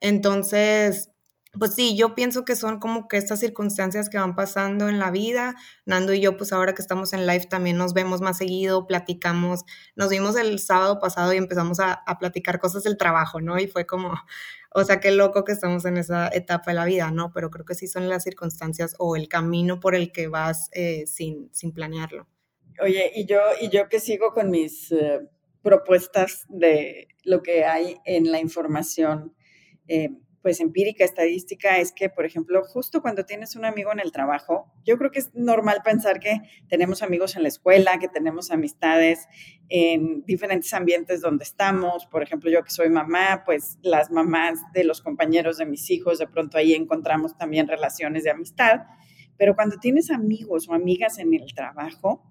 Entonces, 0.00 1.10
pues 1.58 1.74
sí, 1.74 1.96
yo 1.96 2.14
pienso 2.14 2.44
que 2.44 2.56
son 2.56 2.78
como 2.78 3.08
que 3.08 3.16
estas 3.16 3.40
circunstancias 3.40 4.08
que 4.10 4.18
van 4.18 4.34
pasando 4.34 4.88
en 4.88 4.98
la 4.98 5.10
vida. 5.10 5.54
Nando 5.86 6.12
y 6.12 6.20
yo, 6.20 6.36
pues 6.36 6.52
ahora 6.52 6.74
que 6.74 6.82
estamos 6.82 7.12
en 7.12 7.26
live 7.26 7.46
también 7.46 7.76
nos 7.76 7.94
vemos 7.94 8.20
más 8.20 8.38
seguido, 8.38 8.86
platicamos. 8.86 9.64
Nos 9.96 10.10
vimos 10.10 10.36
el 10.36 10.58
sábado 10.58 10.98
pasado 11.00 11.32
y 11.32 11.36
empezamos 11.36 11.80
a, 11.80 12.04
platicar 12.18 12.58
cosas 12.58 12.82
del 12.82 12.96
trabajo, 12.96 13.40
¿no? 13.40 13.58
Y 13.58 13.66
fue 13.68 13.86
como, 13.86 14.12
o 14.74 14.84
sea, 14.84 15.00
qué 15.00 15.10
loco 15.10 15.44
que 15.44 15.52
estamos 15.52 15.84
en 15.84 15.96
esa 15.96 16.28
etapa 16.28 16.70
de 16.72 16.74
la 16.74 16.84
vida, 16.84 17.10
¿no? 17.10 17.32
Pero 17.32 17.50
creo 17.50 17.64
que 17.64 17.74
sí 17.74 17.86
son 17.86 18.08
las 18.08 18.24
circunstancias 18.24 18.94
o 18.98 19.16
el 19.16 19.28
camino 19.28 19.80
por 19.80 19.94
el 19.94 20.12
que 20.12 20.28
vas 20.28 20.68
eh, 20.72 21.06
sin, 21.06 21.48
sin 21.52 21.72
planearlo. 21.72 22.26
Oye, 22.80 23.10
y 23.14 23.26
yo, 23.26 23.40
y 23.60 23.70
yo 23.70 23.88
que 23.88 24.00
sigo 24.00 24.32
con 24.32 24.50
mis 24.50 24.92
eh, 24.92 25.20
propuestas 25.62 26.44
de 26.48 27.08
lo 27.24 27.42
que 27.42 27.64
hay 27.64 27.96
en 28.04 28.30
la 28.30 28.40
información. 28.40 29.34
Eh, 29.88 30.10
pues 30.48 30.60
empírica, 30.60 31.04
estadística, 31.04 31.76
es 31.76 31.92
que, 31.92 32.08
por 32.08 32.24
ejemplo, 32.24 32.62
justo 32.64 33.02
cuando 33.02 33.26
tienes 33.26 33.54
un 33.54 33.66
amigo 33.66 33.92
en 33.92 34.00
el 34.00 34.12
trabajo, 34.12 34.72
yo 34.82 34.96
creo 34.96 35.10
que 35.10 35.18
es 35.18 35.34
normal 35.34 35.82
pensar 35.84 36.20
que 36.20 36.40
tenemos 36.70 37.02
amigos 37.02 37.36
en 37.36 37.42
la 37.42 37.48
escuela, 37.48 37.98
que 37.98 38.08
tenemos 38.08 38.50
amistades 38.50 39.28
en 39.68 40.24
diferentes 40.24 40.72
ambientes 40.72 41.20
donde 41.20 41.44
estamos. 41.44 42.06
Por 42.06 42.22
ejemplo, 42.22 42.50
yo 42.50 42.64
que 42.64 42.70
soy 42.70 42.88
mamá, 42.88 43.42
pues 43.44 43.78
las 43.82 44.10
mamás 44.10 44.58
de 44.72 44.84
los 44.84 45.02
compañeros 45.02 45.58
de 45.58 45.66
mis 45.66 45.90
hijos, 45.90 46.18
de 46.18 46.26
pronto 46.26 46.56
ahí 46.56 46.72
encontramos 46.72 47.36
también 47.36 47.68
relaciones 47.68 48.24
de 48.24 48.30
amistad. 48.30 48.86
Pero 49.36 49.54
cuando 49.54 49.76
tienes 49.76 50.10
amigos 50.10 50.66
o 50.70 50.72
amigas 50.72 51.18
en 51.18 51.34
el 51.34 51.52
trabajo, 51.52 52.24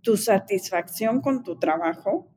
tu 0.00 0.16
satisfacción 0.16 1.20
con 1.20 1.42
tu 1.42 1.58
trabajo 1.58 2.32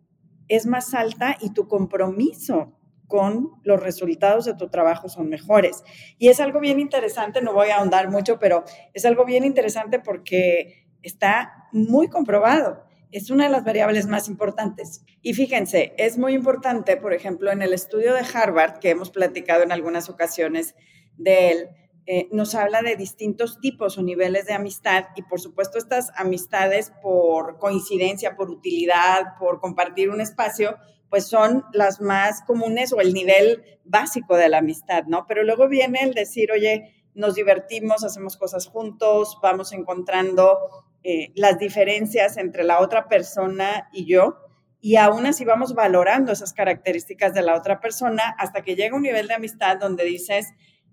es 0.49 0.65
más 0.65 0.93
alta 0.93 1.37
y 1.39 1.53
tu 1.53 1.69
compromiso 1.69 2.77
con 3.07 3.51
los 3.63 3.81
resultados 3.81 4.45
de 4.45 4.55
tu 4.55 4.69
trabajo 4.69 5.09
son 5.09 5.29
mejores. 5.29 5.83
Y 6.17 6.29
es 6.29 6.39
algo 6.39 6.59
bien 6.59 6.79
interesante, 6.79 7.41
no 7.41 7.53
voy 7.53 7.69
a 7.69 7.77
ahondar 7.77 8.09
mucho, 8.09 8.39
pero 8.39 8.63
es 8.93 9.05
algo 9.05 9.25
bien 9.25 9.43
interesante 9.43 9.99
porque 9.99 10.87
está 11.01 11.67
muy 11.71 12.09
comprobado. 12.09 12.83
Es 13.11 13.29
una 13.29 13.45
de 13.45 13.51
las 13.51 13.63
variables 13.63 14.07
más 14.07 14.27
importantes. 14.27 15.05
Y 15.21 15.33
fíjense, 15.33 15.93
es 15.97 16.17
muy 16.17 16.33
importante, 16.33 16.97
por 16.97 17.13
ejemplo, 17.13 17.51
en 17.51 17.61
el 17.61 17.73
estudio 17.73 18.13
de 18.13 18.25
Harvard, 18.33 18.79
que 18.79 18.89
hemos 18.89 19.09
platicado 19.09 19.63
en 19.63 19.71
algunas 19.71 20.09
ocasiones 20.09 20.75
de 21.17 21.51
él, 21.51 21.69
eh, 22.07 22.29
nos 22.31 22.53
habla 22.53 22.83
de 22.83 22.95
distintos 22.95 23.59
tipos 23.59 23.97
o 23.97 24.03
niveles 24.03 24.45
de 24.45 24.53
amistad 24.53 25.05
y 25.15 25.23
por 25.23 25.39
supuesto 25.39 25.79
estas 25.79 26.11
amistades 26.15 26.91
por 27.01 27.57
coincidencia, 27.57 28.35
por 28.35 28.51
utilidad, 28.51 29.37
por 29.39 29.59
compartir 29.59 30.11
un 30.11 30.21
espacio, 30.21 30.77
pues 31.15 31.29
son 31.29 31.63
las 31.71 32.01
más 32.01 32.41
comunes 32.41 32.91
o 32.91 32.99
el 32.99 33.13
nivel 33.13 33.63
básico 33.85 34.35
de 34.35 34.49
la 34.49 34.57
amistad, 34.57 35.05
¿no? 35.05 35.25
Pero 35.25 35.45
luego 35.45 35.69
viene 35.69 36.01
el 36.03 36.13
decir, 36.13 36.51
oye, 36.51 36.93
nos 37.13 37.35
divertimos, 37.35 38.03
hacemos 38.03 38.35
cosas 38.35 38.67
juntos, 38.67 39.37
vamos 39.41 39.71
encontrando 39.71 40.59
eh, 41.03 41.31
las 41.35 41.57
diferencias 41.57 42.35
entre 42.35 42.65
la 42.65 42.81
otra 42.81 43.07
persona 43.07 43.87
y 43.93 44.05
yo, 44.05 44.35
y 44.81 44.97
aún 44.97 45.25
así 45.25 45.45
vamos 45.45 45.73
valorando 45.73 46.33
esas 46.33 46.51
características 46.51 47.33
de 47.33 47.43
la 47.43 47.55
otra 47.55 47.79
persona 47.79 48.35
hasta 48.37 48.61
que 48.61 48.75
llega 48.75 48.97
un 48.97 49.03
nivel 49.03 49.29
de 49.29 49.35
amistad 49.35 49.77
donde 49.77 50.03
dices, 50.03 50.47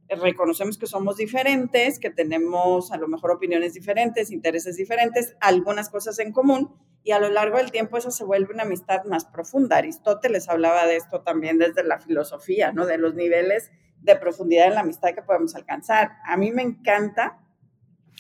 reconocemos 0.09 0.79
que 0.79 0.87
somos 0.87 1.17
diferentes, 1.17 1.99
que 1.99 2.11
tenemos 2.11 2.93
a 2.93 2.97
lo 2.97 3.09
mejor 3.09 3.33
opiniones 3.33 3.75
diferentes, 3.75 4.31
intereses 4.31 4.77
diferentes, 4.77 5.35
algunas 5.41 5.89
cosas 5.89 6.21
en 6.21 6.31
común, 6.31 6.77
y 7.05 7.12
a 7.12 7.19
lo 7.19 7.31
largo 7.31 7.59
del 7.59 7.71
tiempo 7.71 7.97
eso 7.97 8.11
se 8.11 8.25
vuelve 8.25 8.55
una 8.55 8.62
amistad 8.62 9.05
más 9.05 9.25
profunda. 9.25 9.79
Aristóteles 9.79 10.49
hablaba 10.49 10.87
de 10.87 10.97
esto 10.97 11.23
también 11.23 11.59
desde 11.59 11.83
la 11.83 11.99
filosofía, 11.99 12.73
¿no? 12.73 12.87
De 12.87 12.99
los 12.99 13.15
niveles 13.15 13.71
de 14.01 14.17
profundidad 14.17 14.69
en 14.69 14.75
la 14.75 14.81
amistad 14.81 15.15
que 15.15 15.23
podemos 15.23 15.55
alcanzar. 15.55 16.12
A 16.25 16.37
mí 16.37 16.53
me 16.53 16.62
encanta 16.62 17.38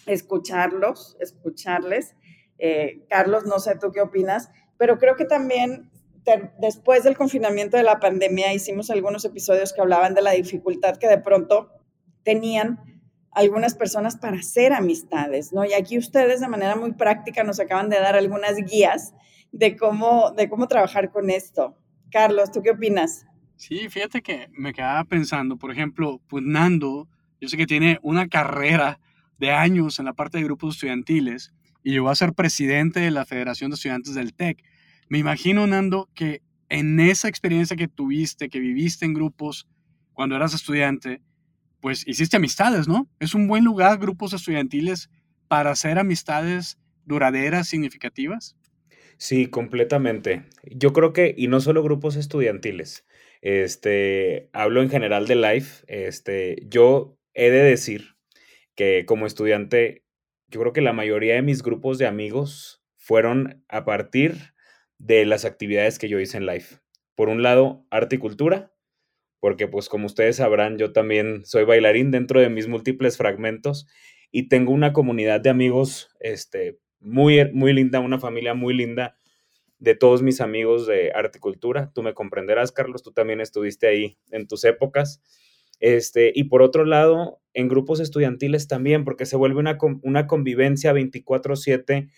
escucharlos, 0.06 1.16
escucharles. 1.20 2.16
Eh, 2.58 3.06
Carlos, 3.08 3.44
no 3.44 3.58
sé 3.58 3.76
tú 3.76 3.92
qué 3.92 4.00
opinas, 4.00 4.50
pero 4.78 4.98
creo 4.98 5.16
que 5.16 5.24
también 5.24 5.90
después 6.58 7.02
del 7.02 7.16
confinamiento 7.16 7.76
de 7.76 7.82
la 7.82 7.98
pandemia 7.98 8.52
hicimos 8.52 8.90
algunos 8.90 9.24
episodios 9.24 9.72
que 9.72 9.80
hablaban 9.80 10.14
de 10.14 10.22
la 10.22 10.32
dificultad 10.32 10.96
que 10.96 11.08
de 11.08 11.18
pronto 11.18 11.70
tenían 12.22 12.78
algunas 13.34 13.74
personas 13.74 14.16
para 14.16 14.38
hacer 14.38 14.72
amistades, 14.72 15.52
¿no? 15.52 15.64
Y 15.64 15.72
aquí 15.72 15.98
ustedes 15.98 16.40
de 16.40 16.48
manera 16.48 16.76
muy 16.76 16.92
práctica 16.92 17.44
nos 17.44 17.60
acaban 17.60 17.88
de 17.88 17.98
dar 17.98 18.14
algunas 18.14 18.56
guías 18.56 19.14
de 19.52 19.76
cómo, 19.76 20.32
de 20.32 20.48
cómo 20.48 20.68
trabajar 20.68 21.10
con 21.10 21.30
esto. 21.30 21.76
Carlos, 22.10 22.52
¿tú 22.52 22.62
qué 22.62 22.70
opinas? 22.70 23.26
Sí, 23.56 23.88
fíjate 23.88 24.22
que 24.22 24.48
me 24.52 24.72
quedaba 24.72 25.04
pensando, 25.04 25.56
por 25.56 25.70
ejemplo, 25.70 26.20
pues 26.28 26.44
Nando, 26.44 27.08
yo 27.40 27.48
sé 27.48 27.56
que 27.56 27.66
tiene 27.66 27.98
una 28.02 28.28
carrera 28.28 29.00
de 29.38 29.50
años 29.50 29.98
en 29.98 30.04
la 30.04 30.12
parte 30.12 30.38
de 30.38 30.44
grupos 30.44 30.74
estudiantiles 30.74 31.52
y 31.82 31.92
llegó 31.92 32.10
a 32.10 32.14
ser 32.14 32.34
presidente 32.34 33.00
de 33.00 33.10
la 33.10 33.24
Federación 33.24 33.70
de 33.70 33.76
Estudiantes 33.76 34.14
del 34.14 34.34
TEC. 34.34 34.62
Me 35.08 35.18
imagino, 35.18 35.66
Nando, 35.66 36.08
que 36.14 36.42
en 36.68 37.00
esa 37.00 37.28
experiencia 37.28 37.76
que 37.76 37.88
tuviste, 37.88 38.48
que 38.48 38.60
viviste 38.60 39.04
en 39.04 39.14
grupos 39.14 39.68
cuando 40.12 40.36
eras 40.36 40.54
estudiante, 40.54 41.22
pues 41.82 42.06
hiciste 42.06 42.36
amistades, 42.36 42.86
¿no? 42.86 43.10
Es 43.18 43.34
un 43.34 43.48
buen 43.48 43.64
lugar, 43.64 43.98
grupos 43.98 44.32
estudiantiles, 44.32 45.10
para 45.48 45.72
hacer 45.72 45.98
amistades 45.98 46.78
duraderas, 47.04 47.68
significativas. 47.68 48.56
Sí, 49.18 49.48
completamente. 49.48 50.44
Yo 50.64 50.92
creo 50.92 51.12
que, 51.12 51.34
y 51.36 51.48
no 51.48 51.60
solo 51.60 51.82
grupos 51.82 52.16
estudiantiles, 52.16 53.04
este, 53.40 54.48
hablo 54.52 54.80
en 54.80 54.90
general 54.90 55.26
de 55.26 55.34
life, 55.34 55.84
este, 55.88 56.62
yo 56.68 57.18
he 57.34 57.50
de 57.50 57.62
decir 57.62 58.14
que 58.76 59.04
como 59.04 59.26
estudiante, 59.26 60.04
yo 60.46 60.60
creo 60.60 60.72
que 60.72 60.80
la 60.80 60.92
mayoría 60.92 61.34
de 61.34 61.42
mis 61.42 61.62
grupos 61.62 61.98
de 61.98 62.06
amigos 62.06 62.82
fueron 62.96 63.64
a 63.68 63.84
partir 63.84 64.54
de 64.98 65.24
las 65.26 65.44
actividades 65.44 65.98
que 65.98 66.08
yo 66.08 66.20
hice 66.20 66.36
en 66.38 66.46
life. 66.46 66.76
Por 67.16 67.28
un 67.28 67.42
lado, 67.42 67.84
arte 67.90 68.16
y 68.16 68.18
cultura, 68.18 68.71
porque 69.42 69.66
pues 69.66 69.88
como 69.88 70.06
ustedes 70.06 70.36
sabrán, 70.36 70.78
yo 70.78 70.92
también 70.92 71.44
soy 71.44 71.64
bailarín 71.64 72.12
dentro 72.12 72.40
de 72.40 72.48
mis 72.48 72.68
múltiples 72.68 73.16
fragmentos 73.16 73.88
y 74.30 74.48
tengo 74.48 74.70
una 74.70 74.92
comunidad 74.92 75.40
de 75.40 75.50
amigos 75.50 76.10
este, 76.20 76.78
muy, 77.00 77.50
muy 77.52 77.72
linda, 77.72 77.98
una 77.98 78.20
familia 78.20 78.54
muy 78.54 78.72
linda 78.72 79.16
de 79.80 79.96
todos 79.96 80.22
mis 80.22 80.40
amigos 80.40 80.86
de 80.86 81.10
articultura. 81.12 81.90
Tú 81.92 82.04
me 82.04 82.14
comprenderás, 82.14 82.70
Carlos, 82.70 83.02
tú 83.02 83.10
también 83.10 83.40
estuviste 83.40 83.88
ahí 83.88 84.16
en 84.30 84.46
tus 84.46 84.62
épocas. 84.62 85.20
Este, 85.80 86.30
y 86.32 86.44
por 86.44 86.62
otro 86.62 86.84
lado, 86.84 87.40
en 87.52 87.66
grupos 87.66 87.98
estudiantiles 87.98 88.68
también, 88.68 89.02
porque 89.02 89.26
se 89.26 89.34
vuelve 89.34 89.58
una, 89.58 89.76
una 90.02 90.28
convivencia 90.28 90.92
24/7, 90.92 92.10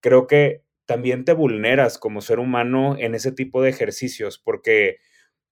creo 0.00 0.26
que 0.26 0.64
también 0.84 1.24
te 1.24 1.32
vulneras 1.32 1.96
como 1.96 2.22
ser 2.22 2.40
humano 2.40 2.96
en 2.98 3.14
ese 3.14 3.30
tipo 3.30 3.62
de 3.62 3.70
ejercicios, 3.70 4.40
porque 4.40 4.96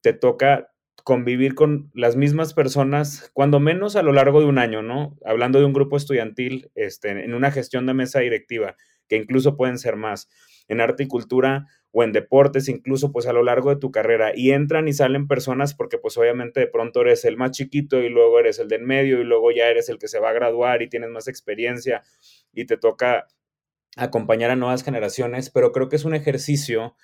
te 0.00 0.12
toca 0.12 0.69
convivir 1.04 1.54
con 1.54 1.90
las 1.94 2.16
mismas 2.16 2.54
personas, 2.54 3.30
cuando 3.32 3.60
menos 3.60 3.96
a 3.96 4.02
lo 4.02 4.12
largo 4.12 4.40
de 4.40 4.46
un 4.46 4.58
año, 4.58 4.82
¿no? 4.82 5.16
Hablando 5.24 5.58
de 5.58 5.64
un 5.64 5.72
grupo 5.72 5.96
estudiantil, 5.96 6.70
este, 6.74 7.10
en 7.10 7.34
una 7.34 7.50
gestión 7.50 7.86
de 7.86 7.94
mesa 7.94 8.20
directiva, 8.20 8.76
que 9.08 9.16
incluso 9.16 9.56
pueden 9.56 9.78
ser 9.78 9.96
más 9.96 10.28
en 10.68 10.80
arte 10.80 11.02
y 11.02 11.08
cultura 11.08 11.66
o 11.90 12.04
en 12.04 12.12
deportes, 12.12 12.68
incluso 12.68 13.10
pues 13.10 13.26
a 13.26 13.32
lo 13.32 13.42
largo 13.42 13.70
de 13.70 13.80
tu 13.80 13.90
carrera. 13.90 14.32
Y 14.34 14.52
entran 14.52 14.86
y 14.86 14.92
salen 14.92 15.26
personas 15.26 15.74
porque 15.74 15.98
pues 15.98 16.16
obviamente 16.16 16.60
de 16.60 16.66
pronto 16.68 17.00
eres 17.00 17.24
el 17.24 17.36
más 17.36 17.50
chiquito 17.50 18.00
y 18.00 18.08
luego 18.08 18.38
eres 18.38 18.60
el 18.60 18.68
del 18.68 18.82
medio 18.82 19.20
y 19.20 19.24
luego 19.24 19.50
ya 19.50 19.68
eres 19.68 19.88
el 19.88 19.98
que 19.98 20.06
se 20.06 20.20
va 20.20 20.30
a 20.30 20.34
graduar 20.34 20.82
y 20.82 20.88
tienes 20.88 21.10
más 21.10 21.26
experiencia 21.26 22.02
y 22.52 22.66
te 22.66 22.76
toca 22.76 23.26
acompañar 23.96 24.50
a 24.50 24.56
nuevas 24.56 24.84
generaciones, 24.84 25.50
pero 25.50 25.72
creo 25.72 25.88
que 25.88 25.96
es 25.96 26.04
un 26.04 26.14
ejercicio 26.14 26.94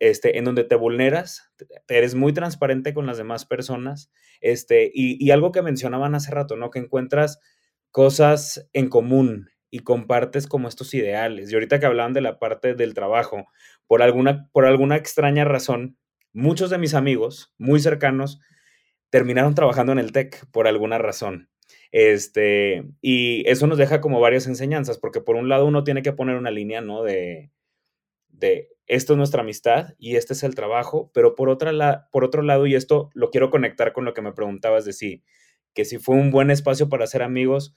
este, 0.00 0.38
en 0.38 0.44
donde 0.44 0.64
te 0.64 0.76
vulneras, 0.76 1.52
eres 1.88 2.14
muy 2.14 2.32
transparente 2.32 2.94
con 2.94 3.06
las 3.06 3.18
demás 3.18 3.44
personas, 3.46 4.10
este, 4.40 4.90
y, 4.92 5.24
y 5.24 5.30
algo 5.30 5.52
que 5.52 5.62
mencionaban 5.62 6.14
hace 6.14 6.30
rato, 6.30 6.56
¿no? 6.56 6.70
Que 6.70 6.78
encuentras 6.78 7.40
cosas 7.90 8.68
en 8.72 8.88
común 8.88 9.50
y 9.70 9.80
compartes 9.80 10.46
como 10.46 10.68
estos 10.68 10.92
ideales. 10.94 11.50
Y 11.50 11.54
ahorita 11.54 11.78
que 11.80 11.86
hablaban 11.86 12.12
de 12.12 12.20
la 12.20 12.38
parte 12.38 12.74
del 12.74 12.94
trabajo, 12.94 13.46
por 13.86 14.02
alguna, 14.02 14.48
por 14.52 14.66
alguna 14.66 14.96
extraña 14.96 15.44
razón, 15.44 15.96
muchos 16.32 16.70
de 16.70 16.78
mis 16.78 16.94
amigos 16.94 17.54
muy 17.58 17.80
cercanos 17.80 18.40
terminaron 19.10 19.54
trabajando 19.54 19.92
en 19.92 19.98
el 19.98 20.12
TEC 20.12 20.46
por 20.50 20.66
alguna 20.66 20.98
razón. 20.98 21.48
Este, 21.92 22.84
y 23.00 23.48
eso 23.48 23.66
nos 23.66 23.78
deja 23.78 24.00
como 24.00 24.20
varias 24.20 24.46
enseñanzas, 24.46 24.98
porque 24.98 25.20
por 25.20 25.36
un 25.36 25.48
lado 25.48 25.66
uno 25.66 25.84
tiene 25.84 26.02
que 26.02 26.12
poner 26.12 26.36
una 26.36 26.50
línea, 26.50 26.80
¿no? 26.80 27.02
De, 27.02 27.50
de 28.28 28.68
esto 28.90 29.12
es 29.12 29.18
nuestra 29.18 29.42
amistad 29.42 29.94
y 29.98 30.16
este 30.16 30.32
es 30.32 30.42
el 30.42 30.56
trabajo, 30.56 31.12
pero 31.14 31.36
por, 31.36 31.48
otra 31.48 32.08
por 32.10 32.24
otro 32.24 32.42
lado, 32.42 32.66
y 32.66 32.74
esto 32.74 33.08
lo 33.14 33.30
quiero 33.30 33.48
conectar 33.48 33.92
con 33.92 34.04
lo 34.04 34.14
que 34.14 34.20
me 34.20 34.32
preguntabas 34.32 34.84
de 34.84 34.92
si, 34.92 35.22
que 35.74 35.84
si 35.84 35.98
fue 35.98 36.16
un 36.16 36.32
buen 36.32 36.50
espacio 36.50 36.88
para 36.88 37.06
ser 37.06 37.22
amigos, 37.22 37.72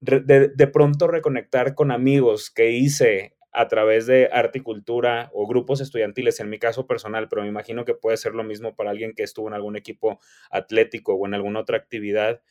de, 0.00 0.70
pronto 0.72 1.08
reconectar 1.08 1.74
con 1.74 1.90
amigos 1.90 2.52
que 2.52 2.70
hice 2.70 3.36
a 3.50 3.66
través 3.66 4.06
de 4.06 4.28
arte 4.32 4.60
y 4.60 4.62
cultura 4.62 5.28
o 5.34 5.48
grupos 5.48 5.80
estudiantiles, 5.80 6.38
en 6.38 6.50
mi 6.50 6.60
caso 6.60 6.86
personal, 6.86 7.28
pero 7.28 7.42
me 7.42 7.48
imagino 7.48 7.84
que 7.84 7.94
puede 7.94 8.16
ser 8.16 8.36
lo 8.36 8.44
mismo 8.44 8.76
para 8.76 8.90
alguien 8.90 9.14
que 9.16 9.24
estuvo 9.24 9.48
en 9.48 9.54
algún 9.54 9.74
equipo 9.74 10.20
atlético 10.52 11.14
o 11.14 11.26
en 11.26 11.34
alguna 11.34 11.58
otra 11.58 11.78
actividad. 11.78 12.42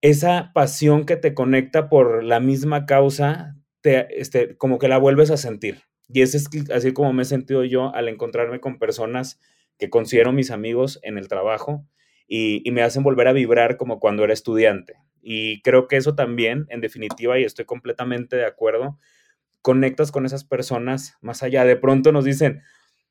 Esa 0.00 0.52
pasión 0.54 1.06
que 1.06 1.16
te 1.16 1.34
conecta 1.34 1.88
por 1.88 2.22
la 2.22 2.38
misma 2.38 2.86
causa, 2.86 3.56
te, 3.80 4.20
este, 4.20 4.56
como 4.56 4.78
que 4.78 4.86
la 4.86 4.98
vuelves 4.98 5.32
a 5.32 5.36
sentir. 5.36 5.82
Y 6.14 6.22
es 6.22 6.48
así 6.72 6.92
como 6.92 7.12
me 7.12 7.22
he 7.22 7.24
sentido 7.24 7.64
yo 7.64 7.92
al 7.92 8.08
encontrarme 8.08 8.60
con 8.60 8.78
personas 8.78 9.40
que 9.80 9.90
considero 9.90 10.30
mis 10.30 10.52
amigos 10.52 11.00
en 11.02 11.18
el 11.18 11.26
trabajo 11.26 11.84
y, 12.28 12.62
me 12.70 12.82
hacen 12.82 13.02
volver 13.02 13.26
a 13.26 13.32
vibrar 13.32 13.76
como 13.76 13.98
cuando 13.98 14.22
era 14.22 14.32
estudiante. 14.32 14.94
Y 15.20 15.60
creo 15.62 15.88
que 15.88 15.96
eso 15.96 16.14
también, 16.14 16.66
en 16.68 16.80
definitiva, 16.80 17.40
y 17.40 17.42
estoy 17.42 17.64
completamente 17.64 18.36
de 18.36 18.46
acuerdo, 18.46 18.96
conectas 19.60 20.12
con 20.12 20.24
esas 20.24 20.44
personas 20.44 21.18
más 21.20 21.42
allá. 21.42 21.64
De 21.64 21.74
pronto 21.74 22.12
nos 22.12 22.24
dicen, 22.24 22.62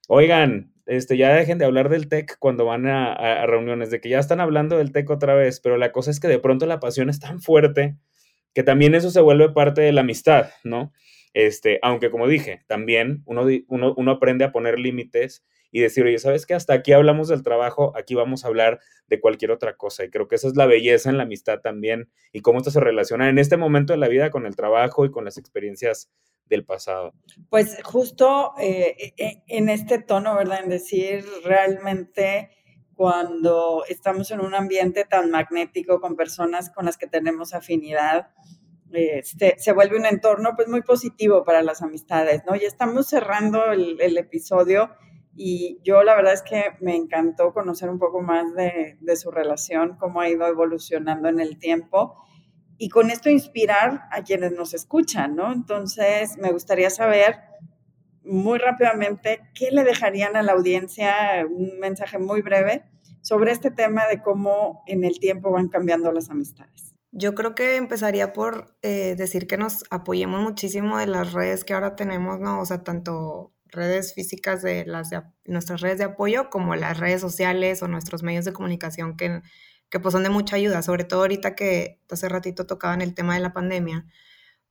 oigan, 0.07 0.71
este, 0.85 1.17
ya 1.17 1.33
dejen 1.33 1.57
de 1.57 1.65
hablar 1.65 1.89
del 1.89 2.07
TEC 2.07 2.37
cuando 2.39 2.63
van 2.63 2.87
a, 2.87 3.45
reuniones, 3.45 3.91
de 3.91 3.99
que 3.99 4.07
ya 4.07 4.19
están 4.19 4.39
hablando 4.39 4.77
del 4.77 4.93
TEC 4.93 5.09
otra 5.09 5.35
vez, 5.35 5.59
pero 5.59 5.75
la 5.75 5.91
cosa 5.91 6.09
es 6.09 6.21
que 6.21 6.29
de 6.29 6.39
pronto 6.39 6.65
la 6.67 6.79
pasión 6.79 7.09
es 7.09 7.19
tan 7.19 7.41
fuerte 7.41 7.97
que 8.53 8.63
también 8.63 8.95
eso 8.95 9.11
se 9.11 9.19
vuelve 9.19 9.49
parte 9.49 9.81
de 9.81 9.91
la 9.91 10.01
amistad, 10.01 10.51
¿no? 10.63 10.93
Este, 11.33 11.79
aunque 11.81 12.11
como 12.11 12.27
dije, 12.27 12.63
también 12.67 13.23
uno, 13.25 13.45
uno, 13.67 13.93
uno 13.97 14.11
aprende 14.11 14.45
a 14.45 14.51
poner 14.51 14.79
límites 14.79 15.43
y 15.73 15.81
decir, 15.81 16.05
oye, 16.05 16.19
¿sabes 16.19 16.45
qué? 16.45 16.53
Hasta 16.53 16.75
aquí 16.75 16.93
hablamos 16.93 17.29
del 17.29 17.41
trabajo, 17.41 17.93
aquí 17.97 18.13
vamos 18.13 18.45
a 18.45 18.47
hablar 18.47 18.79
de 19.07 19.19
cualquier 19.19 19.49
otra 19.49 19.75
cosa. 19.75 20.05
Y 20.05 20.11
creo 20.11 20.27
que 20.27 20.35
esa 20.35 20.47
es 20.47 20.55
la 20.55 20.67
belleza 20.67 21.09
en 21.09 21.17
la 21.17 21.23
amistad 21.23 21.61
también 21.61 22.11
y 22.31 22.41
cómo 22.41 22.59
esto 22.59 22.69
se 22.69 22.79
relaciona 22.79 23.27
en 23.27 23.39
este 23.39 23.57
momento 23.57 23.91
de 23.91 23.97
la 23.97 24.07
vida 24.07 24.29
con 24.29 24.45
el 24.45 24.55
trabajo 24.55 25.03
y 25.03 25.11
con 25.11 25.25
las 25.25 25.39
experiencias 25.39 26.11
del 26.45 26.63
pasado. 26.63 27.13
Pues 27.49 27.79
justo 27.83 28.53
eh, 28.59 28.95
e, 28.99 29.13
e, 29.17 29.43
en 29.47 29.69
este 29.69 29.97
tono, 29.97 30.35
¿verdad? 30.35 30.59
En 30.63 30.69
decir 30.69 31.25
realmente 31.43 32.51
cuando 32.93 33.83
estamos 33.89 34.29
en 34.29 34.41
un 34.41 34.53
ambiente 34.53 35.05
tan 35.05 35.31
magnético 35.31 35.99
con 35.99 36.15
personas 36.15 36.69
con 36.69 36.85
las 36.85 36.97
que 36.97 37.07
tenemos 37.07 37.55
afinidad, 37.55 38.27
este, 38.93 39.55
se 39.57 39.73
vuelve 39.73 39.97
un 39.97 40.05
entorno 40.05 40.51
pues 40.55 40.67
muy 40.67 40.81
positivo 40.81 41.43
para 41.43 41.61
las 41.63 41.81
amistades, 41.81 42.43
¿no? 42.45 42.55
Ya 42.55 42.67
estamos 42.67 43.07
cerrando 43.07 43.71
el, 43.71 43.99
el 43.99 44.17
episodio 44.17 44.91
y 45.35 45.79
yo 45.83 46.03
la 46.03 46.15
verdad 46.15 46.33
es 46.33 46.43
que 46.43 46.75
me 46.79 46.95
encantó 46.95 47.53
conocer 47.53 47.89
un 47.89 47.99
poco 47.99 48.21
más 48.21 48.53
de, 48.53 48.97
de, 48.99 49.15
su 49.15 49.31
relación, 49.31 49.97
cómo 49.97 50.21
ha 50.21 50.29
ido 50.29 50.45
evolucionando 50.45 51.27
en 51.27 51.39
el 51.39 51.57
tiempo 51.57 52.15
y 52.77 52.89
con 52.89 53.09
esto 53.09 53.29
inspirar 53.29 54.03
a 54.11 54.23
quienes 54.23 54.51
nos 54.51 54.73
escuchan, 54.73 55.35
¿no? 55.35 55.51
Entonces, 55.51 56.37
me 56.37 56.51
gustaría 56.51 56.89
saber 56.89 57.37
muy 58.23 58.59
rápidamente 58.59 59.41
qué 59.53 59.71
le 59.71 59.83
dejarían 59.83 60.35
a 60.35 60.43
la 60.43 60.53
audiencia, 60.53 61.45
un 61.49 61.79
mensaje 61.79 62.19
muy 62.19 62.41
breve 62.41 62.83
sobre 63.21 63.51
este 63.51 63.71
tema 63.71 64.05
de 64.07 64.21
cómo 64.21 64.83
en 64.85 65.03
el 65.03 65.19
tiempo 65.19 65.51
van 65.51 65.69
cambiando 65.69 66.11
las 66.11 66.29
amistades. 66.29 66.92
Yo 67.15 67.35
creo 67.35 67.53
que 67.53 67.75
empezaría 67.75 68.33
por 68.33 68.75
eh, 68.81 69.13
decir 69.15 69.45
que 69.45 69.55
nos 69.55 69.83
apoyemos 69.91 70.41
muchísimo 70.41 70.97
de 70.97 71.05
las 71.05 71.31
redes 71.31 71.63
que 71.63 71.75
ahora 71.75 71.95
tenemos, 71.95 72.39
¿no? 72.39 72.59
O 72.59 72.65
sea, 72.65 72.83
tanto 72.83 73.53
redes 73.67 74.15
físicas 74.15 74.63
de 74.63 74.83
las 74.85 75.11
nuestras 75.45 75.81
redes 75.81 75.99
de 75.99 76.05
apoyo 76.05 76.49
como 76.49 76.75
las 76.75 76.99
redes 76.99 77.21
sociales 77.21 77.83
o 77.83 77.87
nuestros 77.87 78.23
medios 78.23 78.45
de 78.45 78.53
comunicación 78.53 79.15
que, 79.15 79.43
que 79.89 79.99
pues 79.99 80.13
son 80.13 80.23
de 80.23 80.29
mucha 80.29 80.55
ayuda, 80.55 80.81
sobre 80.81 81.03
todo 81.03 81.21
ahorita 81.21 81.55
que 81.55 81.99
hace 82.09 82.29
ratito 82.29 82.65
tocaban 82.65 83.01
el 83.03 83.13
tema 83.13 83.35
de 83.35 83.41
la 83.41 83.53
pandemia. 83.53 84.07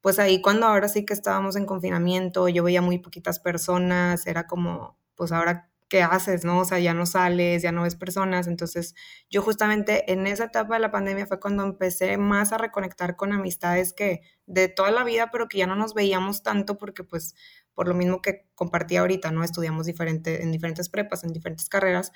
Pues 0.00 0.18
ahí 0.18 0.42
cuando 0.42 0.66
ahora 0.66 0.88
sí 0.88 1.04
que 1.04 1.14
estábamos 1.14 1.56
en 1.56 1.66
confinamiento, 1.66 2.48
yo 2.48 2.64
veía 2.64 2.82
muy 2.82 2.98
poquitas 2.98 3.38
personas, 3.38 4.26
era 4.26 4.48
como, 4.48 4.98
pues 5.14 5.32
ahora 5.32 5.71
qué 5.92 6.02
haces, 6.02 6.42
¿no? 6.42 6.60
O 6.60 6.64
sea, 6.64 6.78
ya 6.78 6.94
no 6.94 7.04
sales, 7.04 7.60
ya 7.60 7.70
no 7.70 7.82
ves 7.82 7.96
personas. 7.96 8.46
Entonces, 8.46 8.94
yo 9.28 9.42
justamente 9.42 10.10
en 10.10 10.26
esa 10.26 10.44
etapa 10.46 10.72
de 10.76 10.80
la 10.80 10.90
pandemia 10.90 11.26
fue 11.26 11.38
cuando 11.38 11.64
empecé 11.64 12.16
más 12.16 12.50
a 12.52 12.56
reconectar 12.56 13.14
con 13.14 13.30
amistades 13.34 13.92
que 13.92 14.22
de 14.46 14.68
toda 14.68 14.90
la 14.90 15.04
vida, 15.04 15.28
pero 15.30 15.48
que 15.48 15.58
ya 15.58 15.66
no 15.66 15.76
nos 15.76 15.92
veíamos 15.92 16.42
tanto 16.42 16.78
porque 16.78 17.04
pues 17.04 17.34
por 17.74 17.88
lo 17.88 17.94
mismo 17.94 18.22
que 18.22 18.46
compartí 18.54 18.96
ahorita, 18.96 19.32
¿no? 19.32 19.44
Estudiamos 19.44 19.84
diferente, 19.84 20.42
en 20.42 20.50
diferentes 20.50 20.88
prepas, 20.88 21.24
en 21.24 21.34
diferentes 21.34 21.68
carreras, 21.68 22.10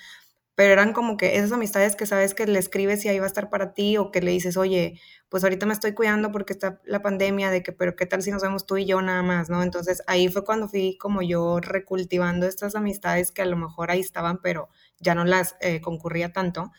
pero 0.57 0.73
eran 0.73 0.91
como 0.91 1.17
que 1.17 1.37
esas 1.37 1.51
amistades 1.51 1.95
que 1.95 2.07
sabes 2.07 2.33
que 2.33 2.47
le 2.47 2.57
escribes 2.57 3.05
y 3.05 3.09
ahí 3.09 3.19
va 3.19 3.25
a 3.25 3.27
estar 3.27 3.51
para 3.51 3.75
ti 3.75 3.97
o 3.97 4.09
que 4.09 4.21
le 4.21 4.31
dices, 4.31 4.57
oye, 4.57 4.99
pues 5.29 5.43
ahorita 5.43 5.67
me 5.67 5.73
estoy 5.73 5.93
cuidando 5.93 6.31
porque 6.31 6.51
está 6.51 6.81
la 6.83 7.03
pandemia, 7.03 7.51
de 7.51 7.61
que, 7.61 7.73
pero 7.73 7.95
qué 7.95 8.07
tal 8.07 8.23
si 8.23 8.31
nos 8.31 8.41
vemos 8.41 8.65
tú 8.65 8.75
y 8.77 8.87
yo 8.87 8.99
nada 9.03 9.21
más, 9.21 9.51
¿no? 9.51 9.61
Entonces 9.61 10.01
ahí 10.07 10.29
fue 10.29 10.43
cuando 10.43 10.67
fui 10.67 10.97
como 10.97 11.21
yo 11.21 11.59
recultivando 11.59 12.47
estas 12.47 12.73
amistades 12.73 13.31
que 13.31 13.43
a 13.43 13.45
lo 13.45 13.55
mejor 13.55 13.91
ahí 13.91 13.99
estaban, 13.99 14.39
pero 14.41 14.67
ya 14.99 15.13
no 15.13 15.25
las 15.25 15.55
eh, 15.61 15.79
concurría 15.79 16.33
tanto. 16.33 16.71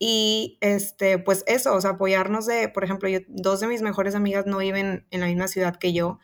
Y 0.00 0.58
este, 0.60 1.18
pues 1.20 1.44
eso, 1.46 1.76
o 1.76 1.80
sea, 1.80 1.90
apoyarnos 1.90 2.46
de, 2.46 2.68
por 2.70 2.82
ejemplo, 2.82 3.08
yo, 3.08 3.20
dos 3.28 3.60
de 3.60 3.68
mis 3.68 3.82
mejores 3.82 4.16
amigas 4.16 4.46
no 4.46 4.58
viven 4.58 5.06
en 5.12 5.20
la 5.20 5.28
misma 5.28 5.46
ciudad 5.46 5.76
que 5.76 5.92
yo, 5.92 6.18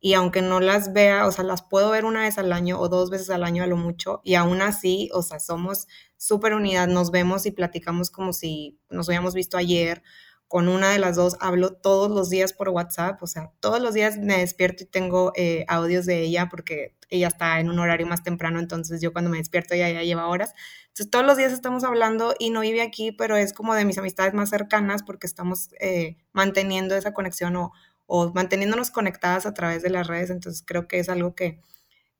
y 0.00 0.14
aunque 0.14 0.42
no 0.42 0.60
las 0.60 0.92
vea, 0.92 1.26
o 1.26 1.32
sea, 1.32 1.44
las 1.44 1.62
puedo 1.62 1.90
ver 1.90 2.04
una 2.04 2.22
vez 2.22 2.38
al 2.38 2.52
año 2.52 2.78
o 2.78 2.88
dos 2.88 3.10
veces 3.10 3.30
al 3.30 3.44
año 3.44 3.62
a 3.62 3.66
lo 3.66 3.76
mucho, 3.76 4.20
y 4.24 4.34
aún 4.34 4.62
así, 4.62 5.10
o 5.12 5.22
sea, 5.22 5.40
somos 5.40 5.86
súper 6.16 6.54
unidas, 6.54 6.88
nos 6.88 7.10
vemos 7.10 7.46
y 7.46 7.50
platicamos 7.50 8.10
como 8.10 8.32
si 8.32 8.78
nos 8.90 9.08
habíamos 9.08 9.34
visto 9.34 9.56
ayer. 9.56 10.02
Con 10.46 10.68
una 10.68 10.90
de 10.90 10.98
las 10.98 11.16
dos 11.16 11.36
hablo 11.40 11.74
todos 11.74 12.10
los 12.10 12.30
días 12.30 12.54
por 12.54 12.70
WhatsApp, 12.70 13.22
o 13.22 13.26
sea, 13.26 13.52
todos 13.60 13.82
los 13.82 13.92
días 13.92 14.16
me 14.16 14.38
despierto 14.38 14.84
y 14.84 14.86
tengo 14.86 15.32
eh, 15.36 15.66
audios 15.68 16.06
de 16.06 16.22
ella 16.22 16.48
porque 16.50 16.96
ella 17.10 17.28
está 17.28 17.60
en 17.60 17.68
un 17.68 17.78
horario 17.78 18.06
más 18.06 18.22
temprano, 18.22 18.58
entonces 18.58 19.02
yo 19.02 19.12
cuando 19.12 19.30
me 19.30 19.36
despierto 19.36 19.74
ella 19.74 19.90
ya 19.90 20.02
lleva 20.02 20.26
horas. 20.26 20.54
Entonces 20.88 21.10
todos 21.10 21.26
los 21.26 21.36
días 21.36 21.52
estamos 21.52 21.84
hablando 21.84 22.34
y 22.38 22.48
no 22.48 22.60
vive 22.60 22.80
aquí, 22.80 23.12
pero 23.12 23.36
es 23.36 23.52
como 23.52 23.74
de 23.74 23.84
mis 23.84 23.98
amistades 23.98 24.32
más 24.32 24.48
cercanas 24.48 25.02
porque 25.02 25.26
estamos 25.26 25.68
eh, 25.80 26.16
manteniendo 26.32 26.96
esa 26.96 27.12
conexión 27.12 27.54
o, 27.56 27.72
o 28.08 28.32
manteniéndonos 28.32 28.90
conectadas 28.90 29.46
a 29.46 29.54
través 29.54 29.82
de 29.82 29.90
las 29.90 30.08
redes, 30.08 30.30
entonces 30.30 30.64
creo 30.66 30.88
que 30.88 30.98
es 30.98 31.08
algo 31.10 31.34
que, 31.34 31.60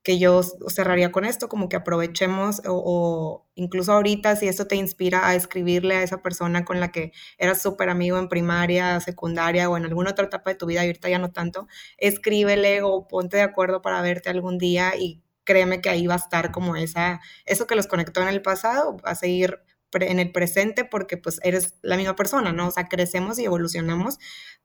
que 0.03 0.19
yo 0.19 0.41
cerraría 0.69 1.11
con 1.11 1.25
esto, 1.25 1.49
como 1.49 1.67
que 1.67 1.75
aprovechemos 1.75 2.61
o, 2.65 3.47
incluso 3.55 3.91
ahorita 3.93 4.35
si 4.35 4.47
esto 4.47 4.67
te 4.67 4.75
inspira 4.75 5.27
a 5.27 5.35
escribirle 5.35 5.95
a 5.95 6.03
esa 6.03 6.21
persona 6.21 6.63
con 6.63 6.79
la 6.79 6.91
que 6.91 7.11
eras 7.39 7.61
súper 7.61 7.89
amigo 7.89 8.19
en 8.19 8.29
primaria, 8.29 8.99
secundaria 9.01 9.69
o 9.69 9.77
en 9.77 9.85
alguna 9.85 10.11
otra 10.11 10.25
etapa 10.25 10.51
de 10.51 10.57
tu 10.57 10.67
vida 10.67 10.83
y 10.83 10.87
ahorita 10.87 11.09
ya 11.09 11.19
no 11.19 11.31
tanto, 11.31 11.67
escríbele 11.97 12.83
o 12.83 13.07
ponte 13.07 13.37
de 13.37 13.43
acuerdo 13.43 13.81
para 13.81 14.01
verte 14.01 14.29
algún 14.29 14.59
día 14.59 14.95
y 14.95 15.21
créeme 15.43 15.81
que 15.81 15.89
ahí 15.89 16.05
va 16.05 16.13
a 16.13 16.17
estar 16.17 16.51
como 16.51 16.75
esa, 16.75 17.19
eso 17.45 17.65
que 17.65 17.75
los 17.75 17.87
conectó 17.87 18.21
en 18.21 18.27
el 18.27 18.43
pasado, 18.43 18.97
va 18.97 19.11
a 19.11 19.15
seguir 19.15 19.59
en 19.93 20.19
el 20.19 20.31
presente 20.31 20.85
porque 20.85 21.17
pues 21.17 21.39
eres 21.43 21.75
la 21.81 21.97
misma 21.97 22.15
persona, 22.15 22.51
¿no? 22.51 22.67
O 22.67 22.71
sea, 22.71 22.87
crecemos 22.87 23.39
y 23.39 23.45
evolucionamos, 23.45 24.17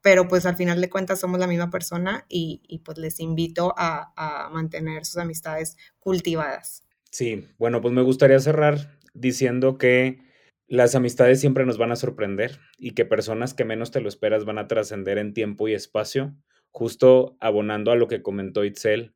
pero 0.02 0.28
pues 0.28 0.46
al 0.46 0.56
final 0.56 0.80
de 0.80 0.90
cuentas 0.90 1.20
somos 1.20 1.40
la 1.40 1.46
misma 1.46 1.70
persona 1.70 2.26
y, 2.28 2.82
pues 2.84 2.98
les 2.98 3.20
invito 3.20 3.74
a, 3.76 4.12
a, 4.16 4.50
mantener 4.50 5.04
sus 5.04 5.16
amistades 5.16 5.76
cultivadas. 5.98 6.84
Sí, 7.10 7.48
bueno, 7.58 7.80
pues 7.80 7.94
me 7.94 8.02
gustaría 8.02 8.38
cerrar 8.40 8.98
diciendo 9.14 9.78
que 9.78 10.20
las 10.66 10.94
amistades 10.94 11.40
siempre 11.40 11.64
nos 11.66 11.78
van 11.78 11.92
a 11.92 11.96
sorprender 11.96 12.58
y 12.78 12.92
que 12.92 13.04
personas 13.04 13.54
que 13.54 13.64
menos 13.64 13.90
te 13.90 14.00
lo 14.00 14.08
esperas 14.08 14.44
van 14.44 14.58
a 14.58 14.66
trascender 14.66 15.18
en 15.18 15.34
tiempo 15.34 15.68
y 15.68 15.74
espacio. 15.74 16.34
Justo 16.70 17.36
abonando 17.40 17.92
a 17.92 17.96
lo 17.96 18.08
que 18.08 18.22
comentó 18.22 18.64
Itzel, 18.64 19.14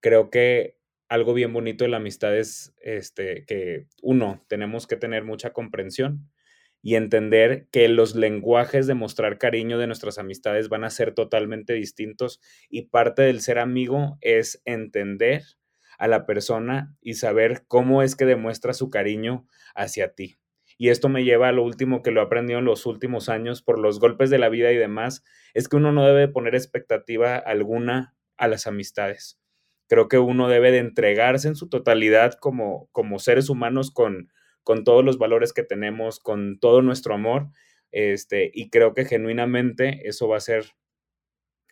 creo 0.00 0.30
que 0.30 0.79
algo 1.10 1.34
bien 1.34 1.52
bonito 1.52 1.82
de 1.82 1.90
la 1.90 1.96
amistad 1.96 2.36
es 2.36 2.72
este, 2.80 3.44
que, 3.44 3.88
uno, 4.00 4.44
tenemos 4.48 4.86
que 4.86 4.96
tener 4.96 5.24
mucha 5.24 5.52
comprensión 5.52 6.30
y 6.82 6.94
entender 6.94 7.66
que 7.72 7.88
los 7.88 8.14
lenguajes 8.14 8.86
de 8.86 8.94
mostrar 8.94 9.36
cariño 9.36 9.76
de 9.76 9.88
nuestras 9.88 10.18
amistades 10.18 10.68
van 10.68 10.84
a 10.84 10.90
ser 10.90 11.12
totalmente 11.12 11.72
distintos 11.72 12.40
y 12.70 12.82
parte 12.82 13.22
del 13.22 13.40
ser 13.40 13.58
amigo 13.58 14.18
es 14.20 14.62
entender 14.64 15.42
a 15.98 16.06
la 16.06 16.26
persona 16.26 16.96
y 17.00 17.14
saber 17.14 17.64
cómo 17.66 18.02
es 18.02 18.14
que 18.14 18.24
demuestra 18.24 18.72
su 18.72 18.88
cariño 18.88 19.48
hacia 19.74 20.14
ti. 20.14 20.38
Y 20.78 20.90
esto 20.90 21.08
me 21.08 21.24
lleva 21.24 21.48
a 21.48 21.52
lo 21.52 21.64
último 21.64 22.02
que 22.02 22.12
lo 22.12 22.20
he 22.20 22.24
aprendido 22.24 22.60
en 22.60 22.64
los 22.64 22.86
últimos 22.86 23.28
años 23.28 23.62
por 23.62 23.80
los 23.80 23.98
golpes 23.98 24.30
de 24.30 24.38
la 24.38 24.48
vida 24.48 24.70
y 24.70 24.76
demás, 24.76 25.24
es 25.54 25.68
que 25.68 25.76
uno 25.76 25.90
no 25.90 26.06
debe 26.06 26.28
poner 26.28 26.54
expectativa 26.54 27.36
alguna 27.36 28.14
a 28.36 28.46
las 28.46 28.68
amistades 28.68 29.39
creo 29.90 30.06
que 30.06 30.18
uno 30.18 30.46
debe 30.46 30.70
de 30.70 30.78
entregarse 30.78 31.48
en 31.48 31.56
su 31.56 31.68
totalidad 31.68 32.34
como, 32.34 32.88
como 32.92 33.18
seres 33.18 33.50
humanos 33.50 33.90
con, 33.90 34.32
con 34.62 34.84
todos 34.84 35.04
los 35.04 35.18
valores 35.18 35.52
que 35.52 35.64
tenemos, 35.64 36.20
con 36.20 36.60
todo 36.60 36.80
nuestro 36.80 37.12
amor, 37.12 37.48
este, 37.90 38.52
y 38.54 38.70
creo 38.70 38.94
que 38.94 39.04
genuinamente 39.04 40.08
eso 40.08 40.28
va 40.28 40.36
a 40.36 40.38
hacer 40.38 40.76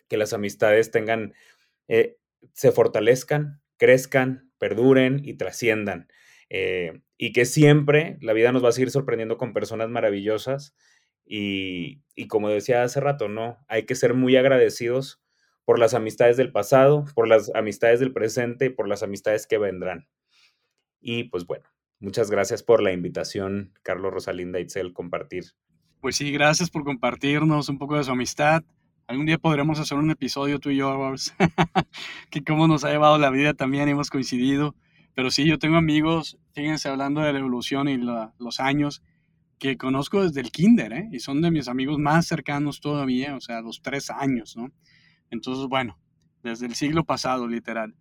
que 0.09 0.17
las 0.17 0.33
amistades 0.33 0.91
tengan, 0.91 1.33
eh, 1.87 2.17
se 2.51 2.73
fortalezcan, 2.73 3.61
crezcan, 3.77 4.51
perduren 4.57 5.21
y 5.23 5.35
trasciendan. 5.35 6.09
Eh, 6.49 6.99
y 7.17 7.31
que 7.31 7.45
siempre 7.45 8.17
la 8.19 8.33
vida 8.33 8.51
nos 8.51 8.65
va 8.65 8.69
a 8.69 8.73
seguir 8.73 8.91
sorprendiendo 8.91 9.37
con 9.37 9.53
personas 9.53 9.87
maravillosas. 9.87 10.75
Y, 11.25 12.01
y 12.15 12.27
como 12.27 12.49
decía 12.49 12.83
hace 12.83 12.99
rato, 12.99 13.29
¿no? 13.29 13.63
Hay 13.69 13.85
que 13.85 13.95
ser 13.95 14.13
muy 14.13 14.35
agradecidos 14.35 15.21
por 15.69 15.77
las 15.77 15.93
amistades 15.93 16.35
del 16.35 16.51
pasado, 16.51 17.05
por 17.13 17.27
las 17.27 17.51
amistades 17.53 17.99
del 17.99 18.11
presente 18.11 18.65
y 18.65 18.69
por 18.71 18.87
las 18.87 19.03
amistades 19.03 19.45
que 19.45 19.59
vendrán. 19.59 20.07
Y 20.99 21.25
pues 21.25 21.45
bueno, 21.45 21.65
muchas 21.99 22.31
gracias 22.31 22.63
por 22.63 22.81
la 22.81 22.91
invitación, 22.91 23.71
Carlos 23.83 24.11
Rosalinda 24.11 24.59
Itzel, 24.59 24.93
compartir. 24.93 25.43
Pues 26.01 26.15
sí, 26.15 26.31
gracias 26.31 26.71
por 26.71 26.83
compartirnos 26.83 27.69
un 27.69 27.77
poco 27.77 27.97
de 27.97 28.03
su 28.03 28.09
amistad. 28.09 28.63
Algún 29.05 29.27
día 29.27 29.37
podremos 29.37 29.79
hacer 29.79 29.99
un 29.99 30.09
episodio 30.09 30.57
tú 30.57 30.71
y 30.71 30.77
yo, 30.77 31.13
que 32.31 32.43
cómo 32.43 32.67
nos 32.67 32.83
ha 32.83 32.89
llevado 32.89 33.19
la 33.19 33.29
vida 33.29 33.53
también, 33.53 33.87
hemos 33.89 34.09
coincidido. 34.09 34.73
Pero 35.13 35.29
sí, 35.29 35.45
yo 35.45 35.59
tengo 35.59 35.77
amigos, 35.77 36.39
fíjense, 36.53 36.89
hablando 36.89 37.21
de 37.21 37.31
la 37.31 37.37
evolución 37.37 37.87
y 37.89 37.97
los 37.97 38.59
años, 38.59 39.03
que 39.59 39.77
conozco 39.77 40.23
desde 40.23 40.41
el 40.41 40.49
kinder, 40.49 40.93
¿eh? 40.93 41.09
Y 41.11 41.19
son 41.19 41.43
de 41.43 41.51
mis 41.51 41.67
amigos 41.67 41.99
más 41.99 42.25
cercanos 42.25 42.81
todavía, 42.81 43.35
o 43.35 43.39
sea, 43.39 43.61
los 43.61 43.83
tres 43.83 44.09
años, 44.09 44.57
¿no? 44.57 44.71
Entonces, 45.31 45.67
bueno, 45.67 45.97
desde 46.43 46.65
el 46.65 46.75
siglo 46.75 47.03
pasado, 47.03 47.47
literal. 47.47 47.95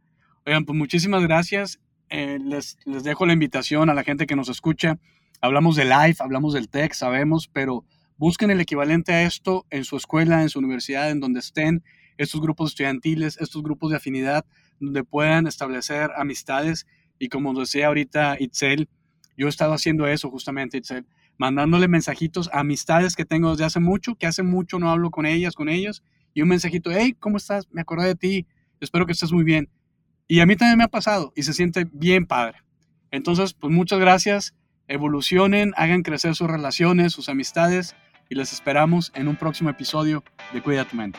Oigan, 0.47 0.65
pues 0.65 0.79
muchísimas 0.79 1.23
gracias. 1.23 1.81
Eh, 2.11 2.39
les, 2.43 2.79
les 2.85 3.05
dejo 3.05 3.27
la 3.27 3.33
invitación 3.33 3.91
a 3.91 3.95
la 3.95 4.05
gente 4.05 4.27
que 4.27 4.37
nos 4.37 4.49
escucha. 4.49 4.99
Hablamos 5.41 5.77
de 5.77 5.85
live, 5.85 6.17
hablamos 6.21 6.55
del 6.55 6.69
tech, 6.69 6.93
sabemos, 6.95 7.49
pero 7.49 7.85
busquen 8.17 8.51
el 8.51 8.61
equivalente 8.61 9.13
a 9.13 9.23
esto 9.23 9.67
en 9.71 9.85
su 9.85 9.97
escuela, 9.97 10.43
en 10.43 10.49
su 10.49 10.59
universidad, 10.59 11.11
en 11.11 11.21
donde 11.21 11.41
estén, 11.41 11.85
estos 12.17 12.41
grupos 12.41 12.71
estudiantiles, 12.71 13.39
estos 13.41 13.63
grupos 13.63 13.91
de 13.91 13.97
afinidad, 13.97 14.45
donde 14.81 15.05
puedan 15.05 15.47
establecer 15.47 16.11
amistades. 16.17 16.87
Y 17.19 17.29
como 17.29 17.59
decía 17.59 17.87
ahorita 17.87 18.37
Itzel, 18.41 18.89
yo 19.37 19.47
he 19.47 19.51
estado 19.51 19.73
haciendo 19.73 20.07
eso 20.07 20.31
justamente, 20.31 20.79
Itzel, 20.79 21.07
mandándole 21.39 21.87
mensajitos 21.87 22.51
a 22.53 22.61
amistades 22.61 23.15
que 23.15 23.25
tengo 23.25 23.51
desde 23.51 23.65
hace 23.65 23.81
mucho, 23.81 24.17
que 24.17 24.27
hace 24.27 24.43
mucho 24.43 24.79
no 24.79 24.91
hablo 24.91 25.11
con 25.11 25.27
ellas, 25.27 25.55
con 25.55 25.69
ellos, 25.69 26.03
y 26.39 26.43
un 26.43 26.49
mensajito, 26.51 26.91
hey, 26.93 27.17
¿cómo 27.19 27.37
estás? 27.37 27.67
Me 27.73 27.81
acordé 27.81 28.07
de 28.07 28.15
ti, 28.15 28.47
espero 28.79 29.07
que 29.07 29.13
estés 29.13 29.33
muy 29.33 29.43
bien. 29.43 29.69
Y 30.29 30.39
a 30.39 30.47
mí 30.47 30.55
también 30.55 30.79
me 30.79 30.85
ha 30.85 30.89
pasado 30.89 31.33
y 31.35 31.43
se 31.43 31.53
siente 31.53 31.85
bien 31.93 32.27
padre. 32.27 32.59
Entonces, 33.11 33.55
pues 33.55 33.73
muchas 33.73 33.99
gracias, 33.99 34.55
evolucionen, 34.87 35.73
hagan 35.77 36.03
crecer 36.03 36.37
sus 36.37 36.49
relaciones, 36.49 37.13
sus 37.13 37.29
amistades 37.29 37.97
y 38.29 38.37
les 38.37 38.53
esperamos 38.53 39.11
en 39.17 39.27
un 39.27 39.35
próximo 39.35 39.69
episodio 39.69 40.23
de 40.53 40.63
Cuida 40.63 40.85
tu 40.85 40.95
mente. 40.95 41.19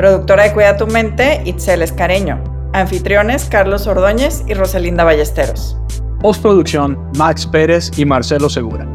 Productora 0.00 0.44
de 0.44 0.54
Cuida 0.54 0.78
tu 0.78 0.86
Mente, 0.86 1.42
Itzel 1.44 1.82
Escareño. 1.82 2.42
Anfitriones, 2.72 3.44
Carlos 3.44 3.86
Ordóñez 3.86 4.42
y 4.46 4.54
Rosalinda 4.54 5.04
Ballesteros. 5.04 5.76
Postproducción, 6.22 6.98
Max 7.18 7.46
Pérez 7.46 7.90
y 7.98 8.06
Marcelo 8.06 8.48
Segura. 8.48 8.88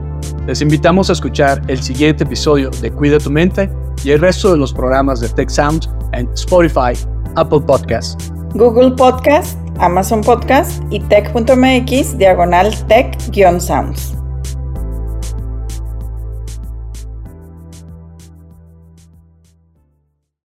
Les 0.47 0.61
invitamos 0.61 1.11
a 1.11 1.13
escuchar 1.13 1.61
el 1.67 1.79
siguiente 1.79 2.23
episodio 2.23 2.71
de 2.81 2.89
Cuida 2.89 3.19
tu 3.19 3.29
Mente 3.29 3.69
y 4.03 4.09
el 4.13 4.19
resto 4.19 4.51
de 4.51 4.57
los 4.57 4.73
programas 4.73 5.19
de 5.19 5.29
Tech 5.29 5.51
Sounds 5.51 5.87
en 6.13 6.27
Spotify, 6.33 6.93
Apple 7.35 7.61
Podcasts, 7.61 8.33
Google 8.55 8.89
Podcast, 8.95 9.59
Amazon 9.77 10.21
Podcast 10.21 10.81
y 10.89 11.01
tech.mx 11.01 12.17
diagonal 12.17 12.73
tech-sounds. 12.87 14.15